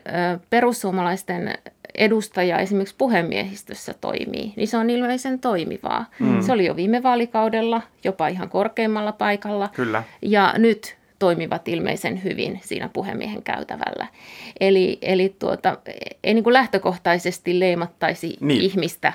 [0.51, 1.55] perussuomalaisten
[1.95, 6.05] edustaja esimerkiksi puhemiehistössä toimii, niin se on ilmeisen toimivaa.
[6.19, 6.43] Mm.
[6.43, 9.69] Se oli jo viime vaalikaudella, jopa ihan korkeimmalla paikalla.
[9.75, 10.03] Kyllä.
[10.23, 14.07] Ja nyt toimivat ilmeisen hyvin siinä puhemiehen käytävällä.
[14.61, 15.79] Eli, eli tuota,
[16.25, 18.61] ei niin kuin lähtökohtaisesti leimattaisi niin.
[18.61, 19.13] ihmistä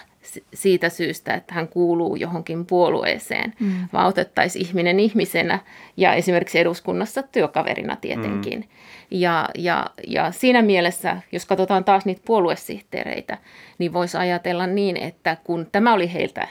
[0.53, 3.73] siitä syystä, että hän kuuluu johonkin puolueeseen, mm.
[3.93, 5.59] vaan otettaisiin ihminen ihmisenä
[5.97, 8.59] ja esimerkiksi eduskunnassa työkaverina tietenkin.
[8.59, 8.67] Mm.
[9.11, 13.37] Ja, ja, ja siinä mielessä, jos katsotaan taas niitä puoluesihteereitä,
[13.77, 16.47] niin voisi ajatella niin, että kun tämä oli heiltä,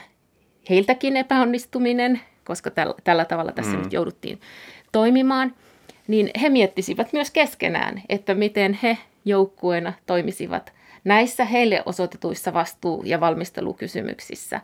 [0.69, 3.83] heiltäkin epäonnistuminen, koska täl, tällä tavalla tässä mm.
[3.83, 4.39] nyt jouduttiin
[4.93, 5.53] toimimaan,
[6.07, 13.19] niin he miettisivät myös keskenään, että miten he joukkueena toimisivat näissä heille osoitetuissa vastuu- ja
[13.19, 14.61] valmistelukysymyksissä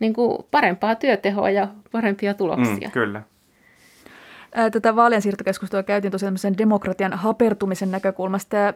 [0.00, 2.88] niin kuin parempaa työtehoa ja parempia tuloksia.
[2.88, 3.22] Mm, kyllä.
[4.72, 8.56] Tätä vaalien siirtokeskustelua käytiin tosiaan demokratian hapertumisen näkökulmasta.
[8.56, 8.74] Ja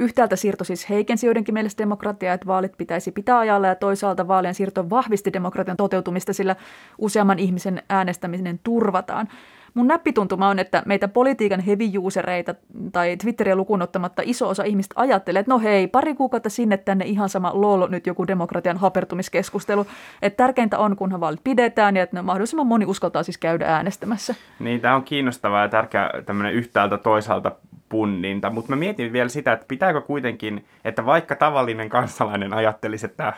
[0.00, 4.54] yhtäältä siirto siis heikensi joidenkin mielestä demokratiaa, että vaalit pitäisi pitää ajalla, ja toisaalta vaalien
[4.54, 6.56] siirto vahvisti demokratian toteutumista, sillä
[6.98, 9.28] useamman ihmisen äänestäminen turvataan.
[9.76, 12.54] Mun näppituntuma on, että meitä politiikan heavy-usereita
[12.92, 17.04] tai Twitteriä lukuun ottamatta iso osa ihmistä ajattelee, että no hei, pari kuukautta sinne tänne
[17.04, 19.86] ihan sama lol nyt joku demokratian hapertumiskeskustelu.
[20.22, 24.34] Että tärkeintä on, kunhan vaalit pidetään ja että mahdollisimman moni uskaltaa siis käydä äänestämässä.
[24.58, 27.52] Niin, tämä on kiinnostavaa ja tärkeä tämmöinen yhtäältä toisaalta
[27.88, 33.32] punninta, mutta mä mietin vielä sitä, että pitääkö kuitenkin, että vaikka tavallinen kansalainen ajattelisi, että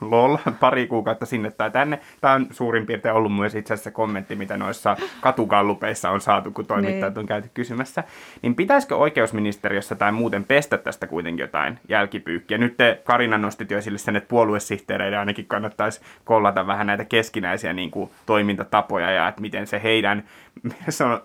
[0.00, 2.00] lol, pari kuukautta sinne tai tänne.
[2.20, 6.66] Tämä on suurin piirtein ollut myös itse asiassa kommentti, mitä noissa katukallupeissa on saatu, kun
[6.66, 7.18] toimittajat niin.
[7.18, 8.04] on käyty kysymässä.
[8.42, 12.58] Niin pitäisikö oikeusministeriössä tai muuten pestä tästä kuitenkin jotain jälkipyykkiä?
[12.58, 17.72] Nyt te Karina nostit jo esille sen, että puoluesihteereiden ainakin kannattaisi kollata vähän näitä keskinäisiä
[17.72, 20.24] niin kuin, toimintatapoja ja että miten se heidän,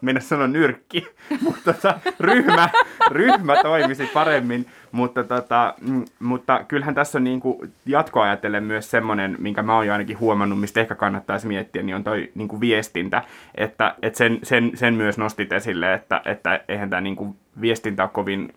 [0.02, 1.08] mennä sanoa nyrkki,
[1.44, 2.70] mutta tota, ryhmä,
[3.12, 4.66] ryhmä toimisi paremmin.
[4.96, 9.76] Mutta, tota, mm, mutta kyllähän tässä on niin kuin jatkoa ajatellen myös semmoinen, minkä mä
[9.76, 13.22] oon jo ainakin huomannut, mistä ehkä kannattaisi miettiä, niin on toi niin kuin viestintä.
[13.56, 18.04] Että, että sen, sen, sen, myös nostit esille, että, että eihän tämä niin kuin viestintä
[18.04, 18.54] ole kovin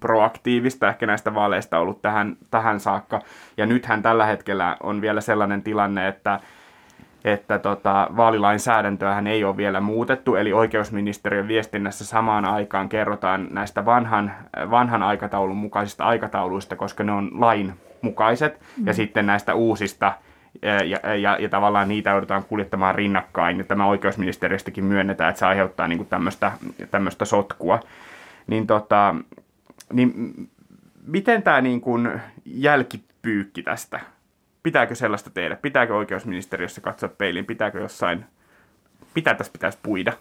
[0.00, 3.20] proaktiivista ehkä näistä vaaleista ollut tähän, tähän saakka.
[3.56, 6.40] Ja nythän tällä hetkellä on vielä sellainen tilanne, että
[7.24, 14.32] että tota, vaalilainsäädäntöähän ei ole vielä muutettu, eli oikeusministeriön viestinnässä samaan aikaan kerrotaan näistä vanhan,
[14.70, 18.86] vanhan aikataulun mukaisista aikatauluista, koska ne on lain mukaiset, mm.
[18.86, 20.12] ja sitten näistä uusista,
[20.62, 25.88] ja, ja, ja, tavallaan niitä joudutaan kuljettamaan rinnakkain, ja tämä oikeusministeriöstäkin myönnetään, että se aiheuttaa
[25.88, 26.52] niin tämmöistä,
[26.90, 27.80] tämmöistä sotkua.
[28.46, 29.14] Niin, tota,
[29.92, 30.34] niin
[31.06, 34.00] miten tämä niin kuin jälkipyykki tästä
[34.68, 35.56] Pitääkö sellaista tehdä?
[35.56, 37.46] Pitääkö oikeusministeriössä katsoa peiliin?
[37.46, 38.24] Pitääkö jossain,
[39.14, 40.12] mitä tässä pitäisi puida?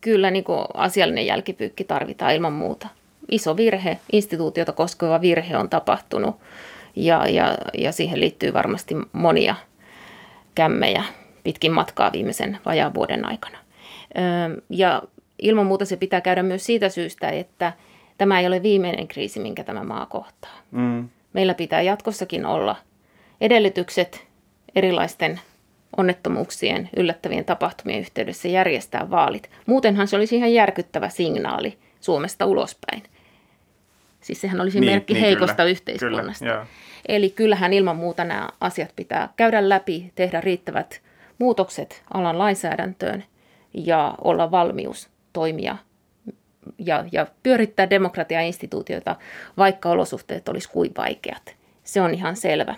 [0.00, 2.88] Kyllä niin kuin asiallinen jälkipyykki tarvitaan ilman muuta.
[3.30, 6.36] Iso virhe, instituutiota koskeva virhe on tapahtunut
[6.96, 9.54] ja, ja, ja siihen liittyy varmasti monia
[10.54, 11.04] kämmejä
[11.42, 13.58] pitkin matkaa viimeisen vajaan vuoden aikana.
[14.70, 15.02] Ja
[15.38, 17.72] ilman muuta se pitää käydä myös siitä syystä, että
[18.18, 20.54] tämä ei ole viimeinen kriisi, minkä tämä maa kohtaa.
[20.70, 21.08] Mm.
[21.32, 22.76] Meillä pitää jatkossakin olla
[23.40, 24.26] edellytykset
[24.74, 25.40] erilaisten
[25.96, 29.50] onnettomuuksien, yllättävien tapahtumien yhteydessä järjestää vaalit.
[29.66, 33.02] Muutenhan se olisi ihan järkyttävä signaali Suomesta ulospäin.
[34.20, 36.44] Siis sehän olisi niin, merkki niin, heikosta kyllä, yhteiskunnasta.
[36.44, 36.66] Kyllä,
[37.08, 41.00] Eli kyllähän ilman muuta nämä asiat pitää käydä läpi, tehdä riittävät
[41.38, 43.24] muutokset alan lainsäädäntöön
[43.74, 45.76] ja olla valmius toimia
[46.78, 49.16] ja, ja pyörittää demokratiainstituutioita,
[49.56, 51.56] vaikka olosuhteet olisi kuin vaikeat.
[51.84, 52.74] Se on ihan selvä.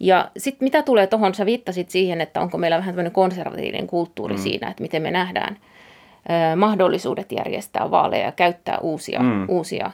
[0.00, 4.34] Ja sitten mitä tulee tuohon, sä viittasit siihen, että onko meillä vähän tämmöinen konservatiivinen kulttuuri
[4.34, 4.40] mm.
[4.40, 9.48] siinä, että miten me nähdään ö, mahdollisuudet järjestää vaaleja ja käyttää uusia, mm.
[9.48, 9.90] uusia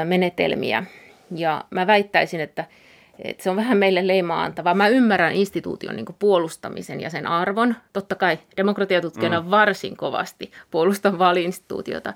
[0.00, 0.84] ö, menetelmiä.
[1.34, 2.64] Ja mä väittäisin, että,
[3.18, 4.74] että se on vähän meille leimaa antavaa.
[4.74, 7.74] Mä ymmärrän instituution niin puolustamisen ja sen arvon.
[7.92, 9.50] Totta kai demokratiatutkijana mm.
[9.50, 12.14] varsin kovasti puolustan vaaliinstituutiota,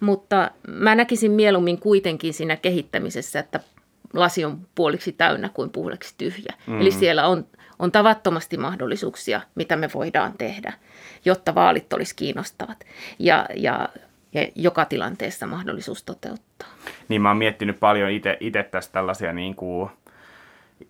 [0.00, 3.60] mutta mä näkisin mieluummin kuitenkin siinä kehittämisessä, että
[4.12, 6.54] lasi on puoliksi täynnä kuin puoliksi tyhjä.
[6.66, 6.80] Mm.
[6.80, 7.46] Eli siellä on,
[7.78, 10.72] on tavattomasti mahdollisuuksia, mitä me voidaan tehdä,
[11.24, 12.84] jotta vaalit olisi kiinnostavat
[13.18, 13.88] ja, ja,
[14.34, 16.68] ja joka tilanteessa mahdollisuus toteuttaa.
[17.08, 19.90] Niin mä oon miettinyt paljon itse tästä tällaisia niin kuin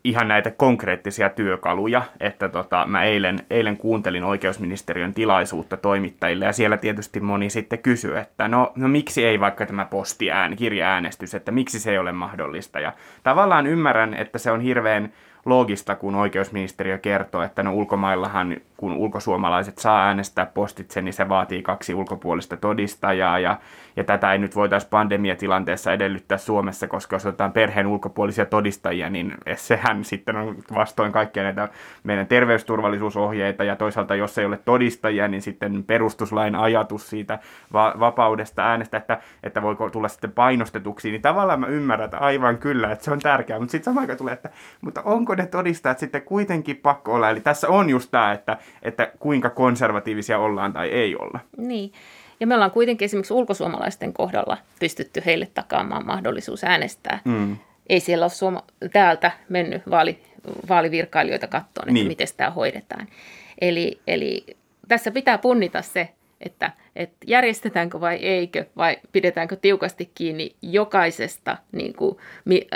[0.05, 6.77] ihan näitä konkreettisia työkaluja, että tota, mä eilen, eilen kuuntelin oikeusministeriön tilaisuutta toimittajille ja siellä
[6.77, 11.81] tietysti moni sitten kysyi, että no, no miksi ei vaikka tämä postiään, kirjaäänestys, että miksi
[11.81, 12.81] se ei ole mahdollista?
[12.81, 15.12] Ja tavallaan ymmärrän, että se on hirveän
[15.44, 21.62] loogista, kun oikeusministeriö kertoo, että no ulkomaillahan, kun ulkosuomalaiset saa äänestää postitse, niin se vaatii
[21.62, 23.58] kaksi ulkopuolista todistajaa ja
[23.98, 29.34] ja tätä ei nyt voitaisiin pandemiatilanteessa edellyttää Suomessa, koska jos otetaan perheen ulkopuolisia todistajia, niin
[29.54, 31.68] sehän sitten on vastoin kaikkia näitä
[32.04, 37.38] meidän terveysturvallisuusohjeita, ja toisaalta jos ei ole todistajia, niin sitten perustuslain ajatus siitä
[37.72, 42.58] va- vapaudesta äänestä, että, että voiko tulla sitten painostetuksi, niin tavallaan mä ymmärrän, että aivan
[42.58, 45.98] kyllä, että se on tärkeää, mutta sitten samaan aikaan tulee, että mutta onko ne todistajat
[45.98, 50.88] sitten kuitenkin pakko olla, eli tässä on just tämä, että, että kuinka konservatiivisia ollaan tai
[50.88, 51.40] ei olla.
[51.57, 51.92] Niin,
[52.40, 57.20] ja me ollaan kuitenkin esimerkiksi ulkosuomalaisten kohdalla pystytty heille takaamaan mahdollisuus äänestää.
[57.24, 57.57] Mm.
[57.88, 60.18] Ei siellä ole suoma- täältä mennyt vaali,
[60.68, 62.07] vaalivirkailijoita katsoa, että niin.
[62.07, 63.07] miten tämä hoidetaan.
[63.61, 64.46] Eli, eli
[64.88, 66.09] tässä pitää punnita se,
[66.40, 72.16] että, että järjestetäänkö vai eikö, vai pidetäänkö tiukasti kiinni jokaisesta niin kuin,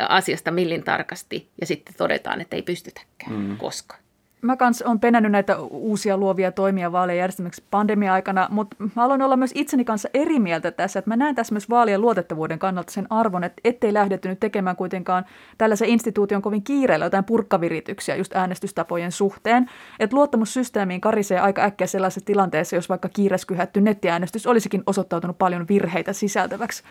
[0.09, 3.57] asiasta millin tarkasti, ja sitten todetaan, että ei pystytäkään, mm.
[3.57, 4.02] koska.
[4.43, 9.37] Mä kans on penännyt näitä uusia luovia toimia vaalien järjestämiseksi pandemia-aikana, mutta mä aloin olla
[9.37, 13.07] myös itseni kanssa eri mieltä tässä, että mä näen tässä myös vaalien luotettavuuden kannalta sen
[13.11, 15.25] arvon, että ettei lähdetty nyt tekemään kuitenkaan
[15.59, 22.27] tällaisen instituution kovin kiireellä jotain purkkavirityksiä just äänestystapojen suhteen, että luottamussysteemiin karisee aika äkkiä sellaisessa
[22.27, 26.83] tilanteessa, jos vaikka kiireskyhätty nettiäänestys olisikin osoittautunut paljon virheitä sisältäväksi.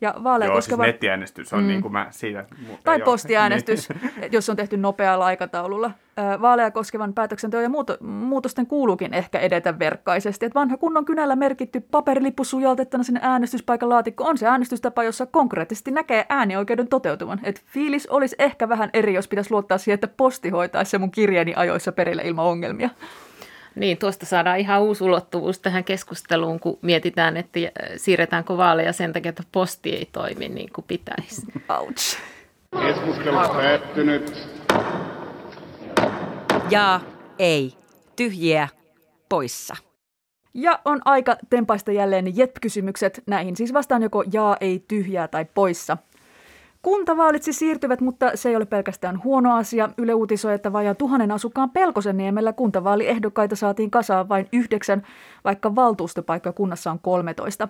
[0.00, 0.84] Ja vaaleja Joo, siis koskeva...
[0.84, 1.66] siis nettiäänestys on mm.
[1.66, 2.44] niin kuin mä siitä...
[2.84, 3.04] Tai joo.
[3.04, 3.88] postiäänestys,
[4.32, 5.90] jos on tehty nopealla aikataululla.
[6.40, 10.46] Vaaleja koskevan päätöksenteon ja muutosten kuuluukin ehkä edetä verkkaisesti.
[10.46, 15.90] Että vanha kunnon kynällä merkitty paperilippu sujaltettuna sinne äänestyspaikan laatikko on se äänestystapa, jossa konkreettisesti
[15.90, 17.40] näkee äänioikeuden toteutuvan.
[17.42, 21.10] Et fiilis olisi ehkä vähän eri, jos pitäisi luottaa siihen, että posti hoitaisi se mun
[21.10, 22.90] kirjeeni ajoissa perille ilman ongelmia.
[23.76, 27.60] Niin, tuosta saadaan ihan uusi ulottuvuus tähän keskusteluun, kun mietitään, että
[27.96, 31.42] siirretäänkö vaaleja sen takia, että posti ei toimi niin kuin pitäisi.
[31.68, 32.18] Ouch.
[32.82, 34.48] Keskustelu päättynyt.
[36.70, 37.00] Ja
[37.38, 37.74] ei.
[38.16, 38.68] Tyhjiä
[39.28, 39.76] poissa.
[40.54, 43.22] Ja on aika tempaista jälleen JEP-kysymykset.
[43.26, 45.96] Näihin siis vastaan joko jaa, ei, tyhjää tai poissa.
[46.84, 49.88] Kuntavaalit siis siirtyvät, mutta se ei ole pelkästään huono asia.
[49.98, 55.02] Yle uutisoi, että vajaa tuhannen asukkaan Pelkosenniemellä kuntavaaliehdokkaita saatiin kasaan vain yhdeksän,
[55.44, 57.68] vaikka valtuustopaikka kunnassa on 13.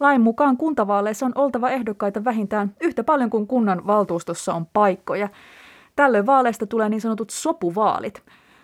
[0.00, 5.28] Lain mukaan kuntavaaleissa on oltava ehdokkaita vähintään yhtä paljon kuin kunnan valtuustossa on paikkoja.
[5.96, 8.22] Tällöin vaaleista tulee niin sanotut sopuvaalit.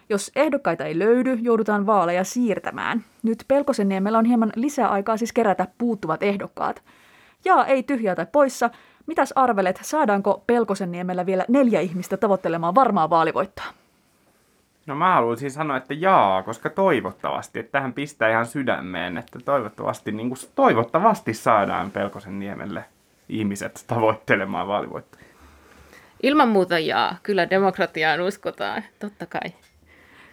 [0.09, 3.05] Jos ehdokkaita ei löydy, joudutaan vaaleja siirtämään.
[3.23, 6.83] Nyt Pelkosenniemellä on hieman lisää aikaa siis kerätä puuttuvat ehdokkaat.
[7.45, 8.71] Ja ei tyhjää tai poissa–
[9.07, 13.65] Mitäs arvelet, saadaanko Pelkosenniemellä vielä neljä ihmistä tavoittelemaan varmaa vaalivoittoa?
[14.87, 20.13] No mä haluaisin sanoa, että jaa, koska toivottavasti, että tähän pistää ihan sydämeen, että toivottavasti,
[20.13, 22.85] niin kuin, toivottavasti saadaan Pelkosen niemelle
[23.29, 25.21] ihmiset tavoittelemaan vaalivoittoa.
[26.23, 29.53] Ilman muuta jaa, kyllä demokratiaan uskotaan, totta kai.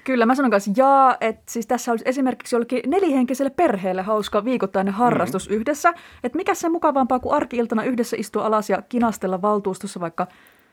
[0.04, 4.94] Kyllä, mä sanon kanssa jaa, että siis tässä olisi esimerkiksi jollekin nelihenkiselle perheelle hauska viikoittainen
[4.94, 5.62] harrastus mm-hmm.
[5.62, 5.94] yhdessä.
[6.24, 10.28] Että mikä se mukavampaa kuin arkiiltana yhdessä istua alas ja kinastella valtuustossa vaikka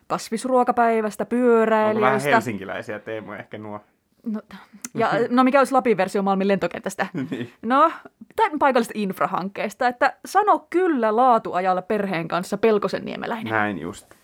[0.06, 2.14] kasvisruokapäivästä, pyöräilijästä.
[2.14, 3.80] Onko vähän helsinkiläisiä teemoja ehkä nuo?
[4.26, 4.40] No,
[4.94, 7.06] ja, no mikä olisi Lapin versio Malmin lentokentästä?
[7.30, 7.52] niin.
[7.62, 7.92] No,
[8.36, 13.52] tai paikallista infrahankkeesta, että sano kyllä laatuajalla perheen kanssa Pelkosen niemeläinen.
[13.52, 14.17] Näin just.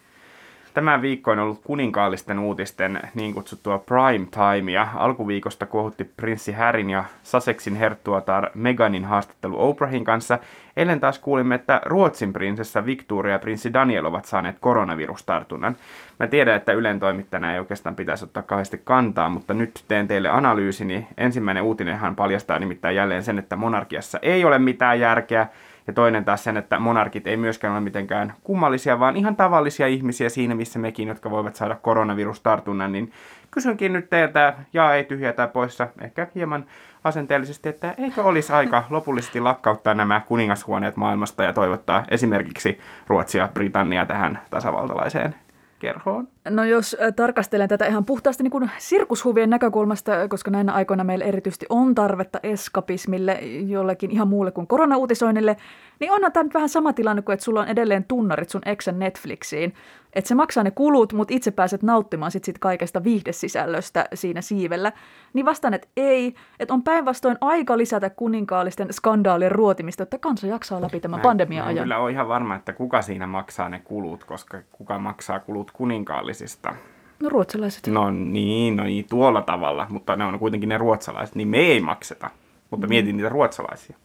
[0.75, 4.89] Tämä viikko on ollut kuninkaallisten uutisten niin kutsuttua prime timea.
[4.95, 10.39] Alkuviikosta kuohutti prinssi Harryn ja Sussexin herttuatar Meganin haastattelu Oprahin kanssa.
[10.77, 15.77] Eilen taas kuulimme, että Ruotsin prinsessa Victoria ja prinssi Daniel ovat saaneet koronavirustartunnan.
[16.21, 20.29] Mä tiedän, että Ylen toimittajana ei oikeastaan pitäisi ottaa kauheasti kantaa, mutta nyt teen teille
[20.29, 21.07] analyysini.
[21.17, 25.47] Ensimmäinen uutinenhan paljastaa nimittäin jälleen sen, että monarkiassa ei ole mitään järkeä.
[25.87, 30.29] Ja toinen taas sen, että monarkit ei myöskään ole mitenkään kummallisia, vaan ihan tavallisia ihmisiä
[30.29, 33.13] siinä, missä mekin, jotka voivat saada koronavirustartunnan, niin
[33.51, 36.65] kysynkin nyt teiltä, ja ei tyhjätä poissa, ehkä hieman
[37.05, 44.07] asenteellisesti, että eikö olisi aika lopullisesti lakkauttaa nämä kuningashuoneet maailmasta ja toivottaa esimerkiksi Ruotsia, Britannia
[44.07, 45.35] tähän tasavaltalaiseen
[45.79, 46.29] kerhoon?
[46.51, 51.67] No jos tarkastelen tätä ihan puhtaasti niin kuin sirkushuvien näkökulmasta, koska näinä aikoina meillä erityisesti
[51.69, 53.33] on tarvetta eskapismille,
[53.67, 55.57] jollekin ihan muulle kuin koronauutisoinnille,
[56.01, 58.99] niin onhan tämä nyt vähän sama tilanne kuin, että sulla on edelleen tunnarit sun eksän
[58.99, 59.75] Netflixiin.
[60.15, 64.93] Että se maksaa ne kulut, mutta itse pääset nauttimaan sit, sit kaikesta viihdesisällöstä siinä siivellä.
[65.33, 70.83] Niin vastaan, että ei, että on päinvastoin aika lisätä kuninkaallisten skandaalien ruotimista, että kansa jaksaa
[70.83, 71.85] läpi tämän pandemia-ajan.
[71.85, 76.75] Kyllä on ihan varma, että kuka siinä maksaa ne kulut, koska kuka maksaa kulut kuninkaallisista.
[77.21, 77.87] No ruotsalaiset.
[77.87, 81.81] No niin, no niin, tuolla tavalla, mutta ne on kuitenkin ne ruotsalaiset, niin me ei
[81.81, 82.31] makseta.
[82.71, 82.89] Mutta mm.
[82.89, 83.97] mietin niitä ruotsalaisia.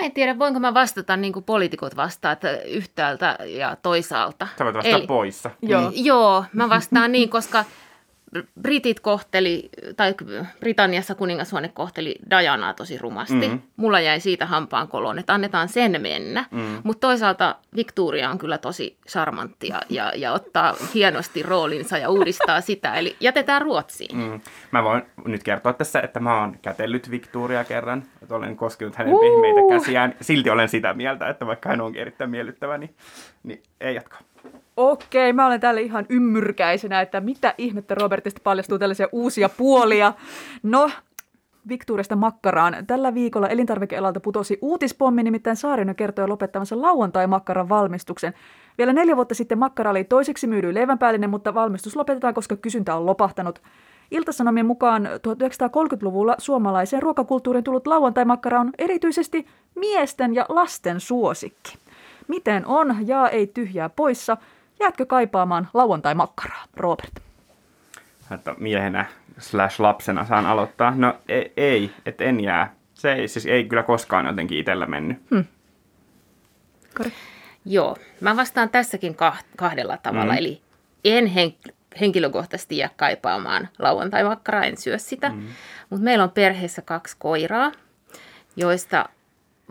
[0.00, 4.48] Mä en tiedä, voinko mä vastata niin kuin poliitikot vastaat yhtäältä ja toisaalta.
[4.58, 5.50] Sä voit vastata Eli, poissa.
[5.62, 5.90] Joo.
[5.94, 7.64] joo, mä vastaan niin, koska
[8.60, 10.14] Britit kohteli, tai
[10.60, 13.48] Britanniassa kuningashuone kohteli Dianaa tosi rumasti.
[13.48, 13.60] Mm.
[13.76, 16.44] Mulla jäi siitä hampaan koloon, että annetaan sen mennä.
[16.50, 16.80] Mm.
[16.84, 22.94] Mutta toisaalta Victoria on kyllä tosi charmanttia ja, ja ottaa hienosti roolinsa ja uudistaa sitä.
[22.94, 24.16] Eli jätetään Ruotsiin.
[24.16, 24.40] Mm.
[24.70, 28.04] Mä voin nyt kertoa tässä, että mä oon kätellyt Victoria kerran.
[28.22, 29.20] Että olen koskenut hänen uh.
[29.20, 30.14] pehmeitä käsiään.
[30.20, 32.94] Silti olen sitä mieltä, että vaikka hän onkin erittäin miellyttävä, niin,
[33.42, 34.20] niin ei jatkaa.
[34.76, 40.12] Okei, mä olen täällä ihan ymmyrkäisenä, että mitä ihmettä Robertista paljastuu tällaisia uusia puolia.
[40.62, 40.90] No,
[41.68, 42.86] Victoriasta makkaraan.
[42.86, 48.34] Tällä viikolla elintarvikealalta putosi uutispommi, nimittäin Saarinen kertoi lopettavansa lauantai-makkaran valmistuksen.
[48.78, 53.06] Vielä neljä vuotta sitten makkara oli toiseksi myydyin leivänpäällinen, mutta valmistus lopetetaan, koska kysyntä on
[53.06, 53.62] lopahtanut.
[54.10, 61.78] Iltasanomien mukaan 1930-luvulla suomalaiseen ruokakulttuuriin tullut lauantai-makkara on erityisesti miesten ja lasten suosikki.
[62.28, 64.36] Miten on, ja ei tyhjää poissa–
[64.80, 67.20] Jäätkö kaipaamaan lauantai-makkaraa, Robert?
[68.34, 69.06] että miehenä
[69.38, 70.94] slash lapsena saan aloittaa.
[70.96, 72.74] No ei, ei että en jää.
[72.94, 75.18] Se ei, siis ei kyllä koskaan jotenkin itsellä mennyt.
[75.30, 75.44] Hmm.
[77.64, 79.16] Joo, mä vastaan tässäkin
[79.56, 80.32] kahdella tavalla.
[80.32, 80.38] Mm.
[80.38, 80.62] Eli
[81.04, 85.28] en hen- henkilökohtaisesti jää kaipaamaan lauantai-makkaraa, en syö sitä.
[85.28, 85.46] Mm.
[85.90, 87.72] Mutta meillä on perheessä kaksi koiraa,
[88.56, 89.08] joista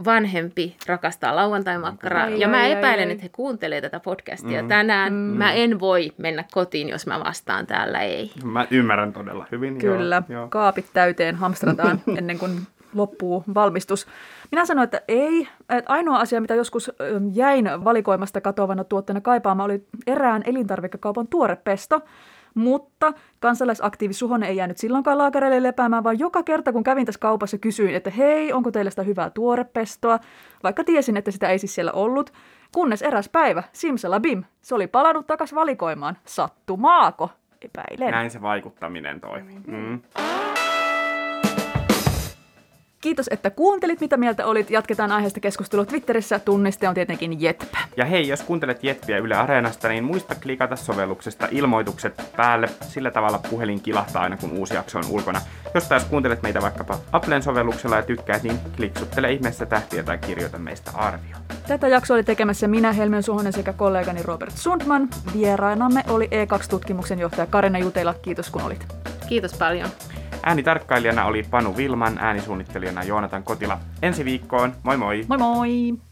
[0.06, 2.30] vanhempi rakastaa lauantai-makkaraa.
[2.30, 4.68] ja mä epäilen, ai, että he kuuntelee tätä podcastia mm.
[4.68, 5.14] tänään.
[5.14, 5.20] Mm.
[5.20, 8.32] Mä en voi mennä kotiin, jos mä vastaan täällä ei.
[8.44, 9.78] Mä ymmärrän todella hyvin.
[9.78, 10.48] Kyllä, joo, joo.
[10.48, 12.52] kaapit täyteen hamstrataan ennen kuin
[12.96, 14.08] loppuu valmistus.
[14.52, 15.48] Minä sanoin, että ei.
[15.70, 16.92] Että ainoa asia, mitä joskus
[17.34, 22.02] jäin valikoimasta katoavana tuotteena kaipaamaan, oli erään elintarvikekaupan tuorepesto.
[22.56, 27.58] Mutta kansalaisaktiivi Suhonen ei jäänyt silloinkaan laakereille lepäämään, vaan joka kerta kun kävin tässä kaupassa
[27.58, 30.20] kysyin, että hei, onko teillä sitä hyvää tuorepestoa,
[30.64, 32.34] vaikka tiesin, että sitä ei siis siellä ollut.
[32.72, 36.18] Kunnes eräs päivä, simsalabim, se oli palannut takaisin valikoimaan.
[36.26, 37.30] Sattumaako?
[37.62, 38.12] Epäilen.
[38.12, 39.60] Näin se vaikuttaminen toimii.
[39.68, 40.02] Mm.
[43.06, 44.72] Kiitos, että kuuntelit, mitä mieltä olit.
[44.72, 46.40] Jatketaan aiheesta keskustelua Twitterissä.
[46.40, 47.74] Tunniste on tietenkin Jetp.
[47.98, 52.70] Ja hei, jos kuuntelet Jetpiä Yle Areenasta, niin muista klikata sovelluksesta ilmoitukset päälle.
[52.82, 55.42] Sillä tavalla puhelin kilahtaa aina, kun uusi jakso on ulkona.
[55.74, 60.58] Jos taas kuuntelet meitä vaikkapa Applen sovelluksella ja tykkäät, niin kliksuttele ihmeessä tähtiä tai kirjoita
[60.60, 61.38] meistä arvio.
[61.68, 65.10] Tätä jaksoa oli tekemässä minä, Helmen Suhonen sekä kollegani Robert Sundman.
[65.34, 68.14] Vierainamme oli E2-tutkimuksen johtaja Karina Jutela.
[68.14, 68.88] Kiitos kun olit.
[69.28, 69.90] Kiitos paljon.
[70.44, 73.80] Äänitarkkailijana oli Panu Vilman, äänisuunnittelijana Joonatan Kotila.
[74.02, 75.26] Ensi viikkoon, moi moi!
[75.28, 76.05] Moi moi!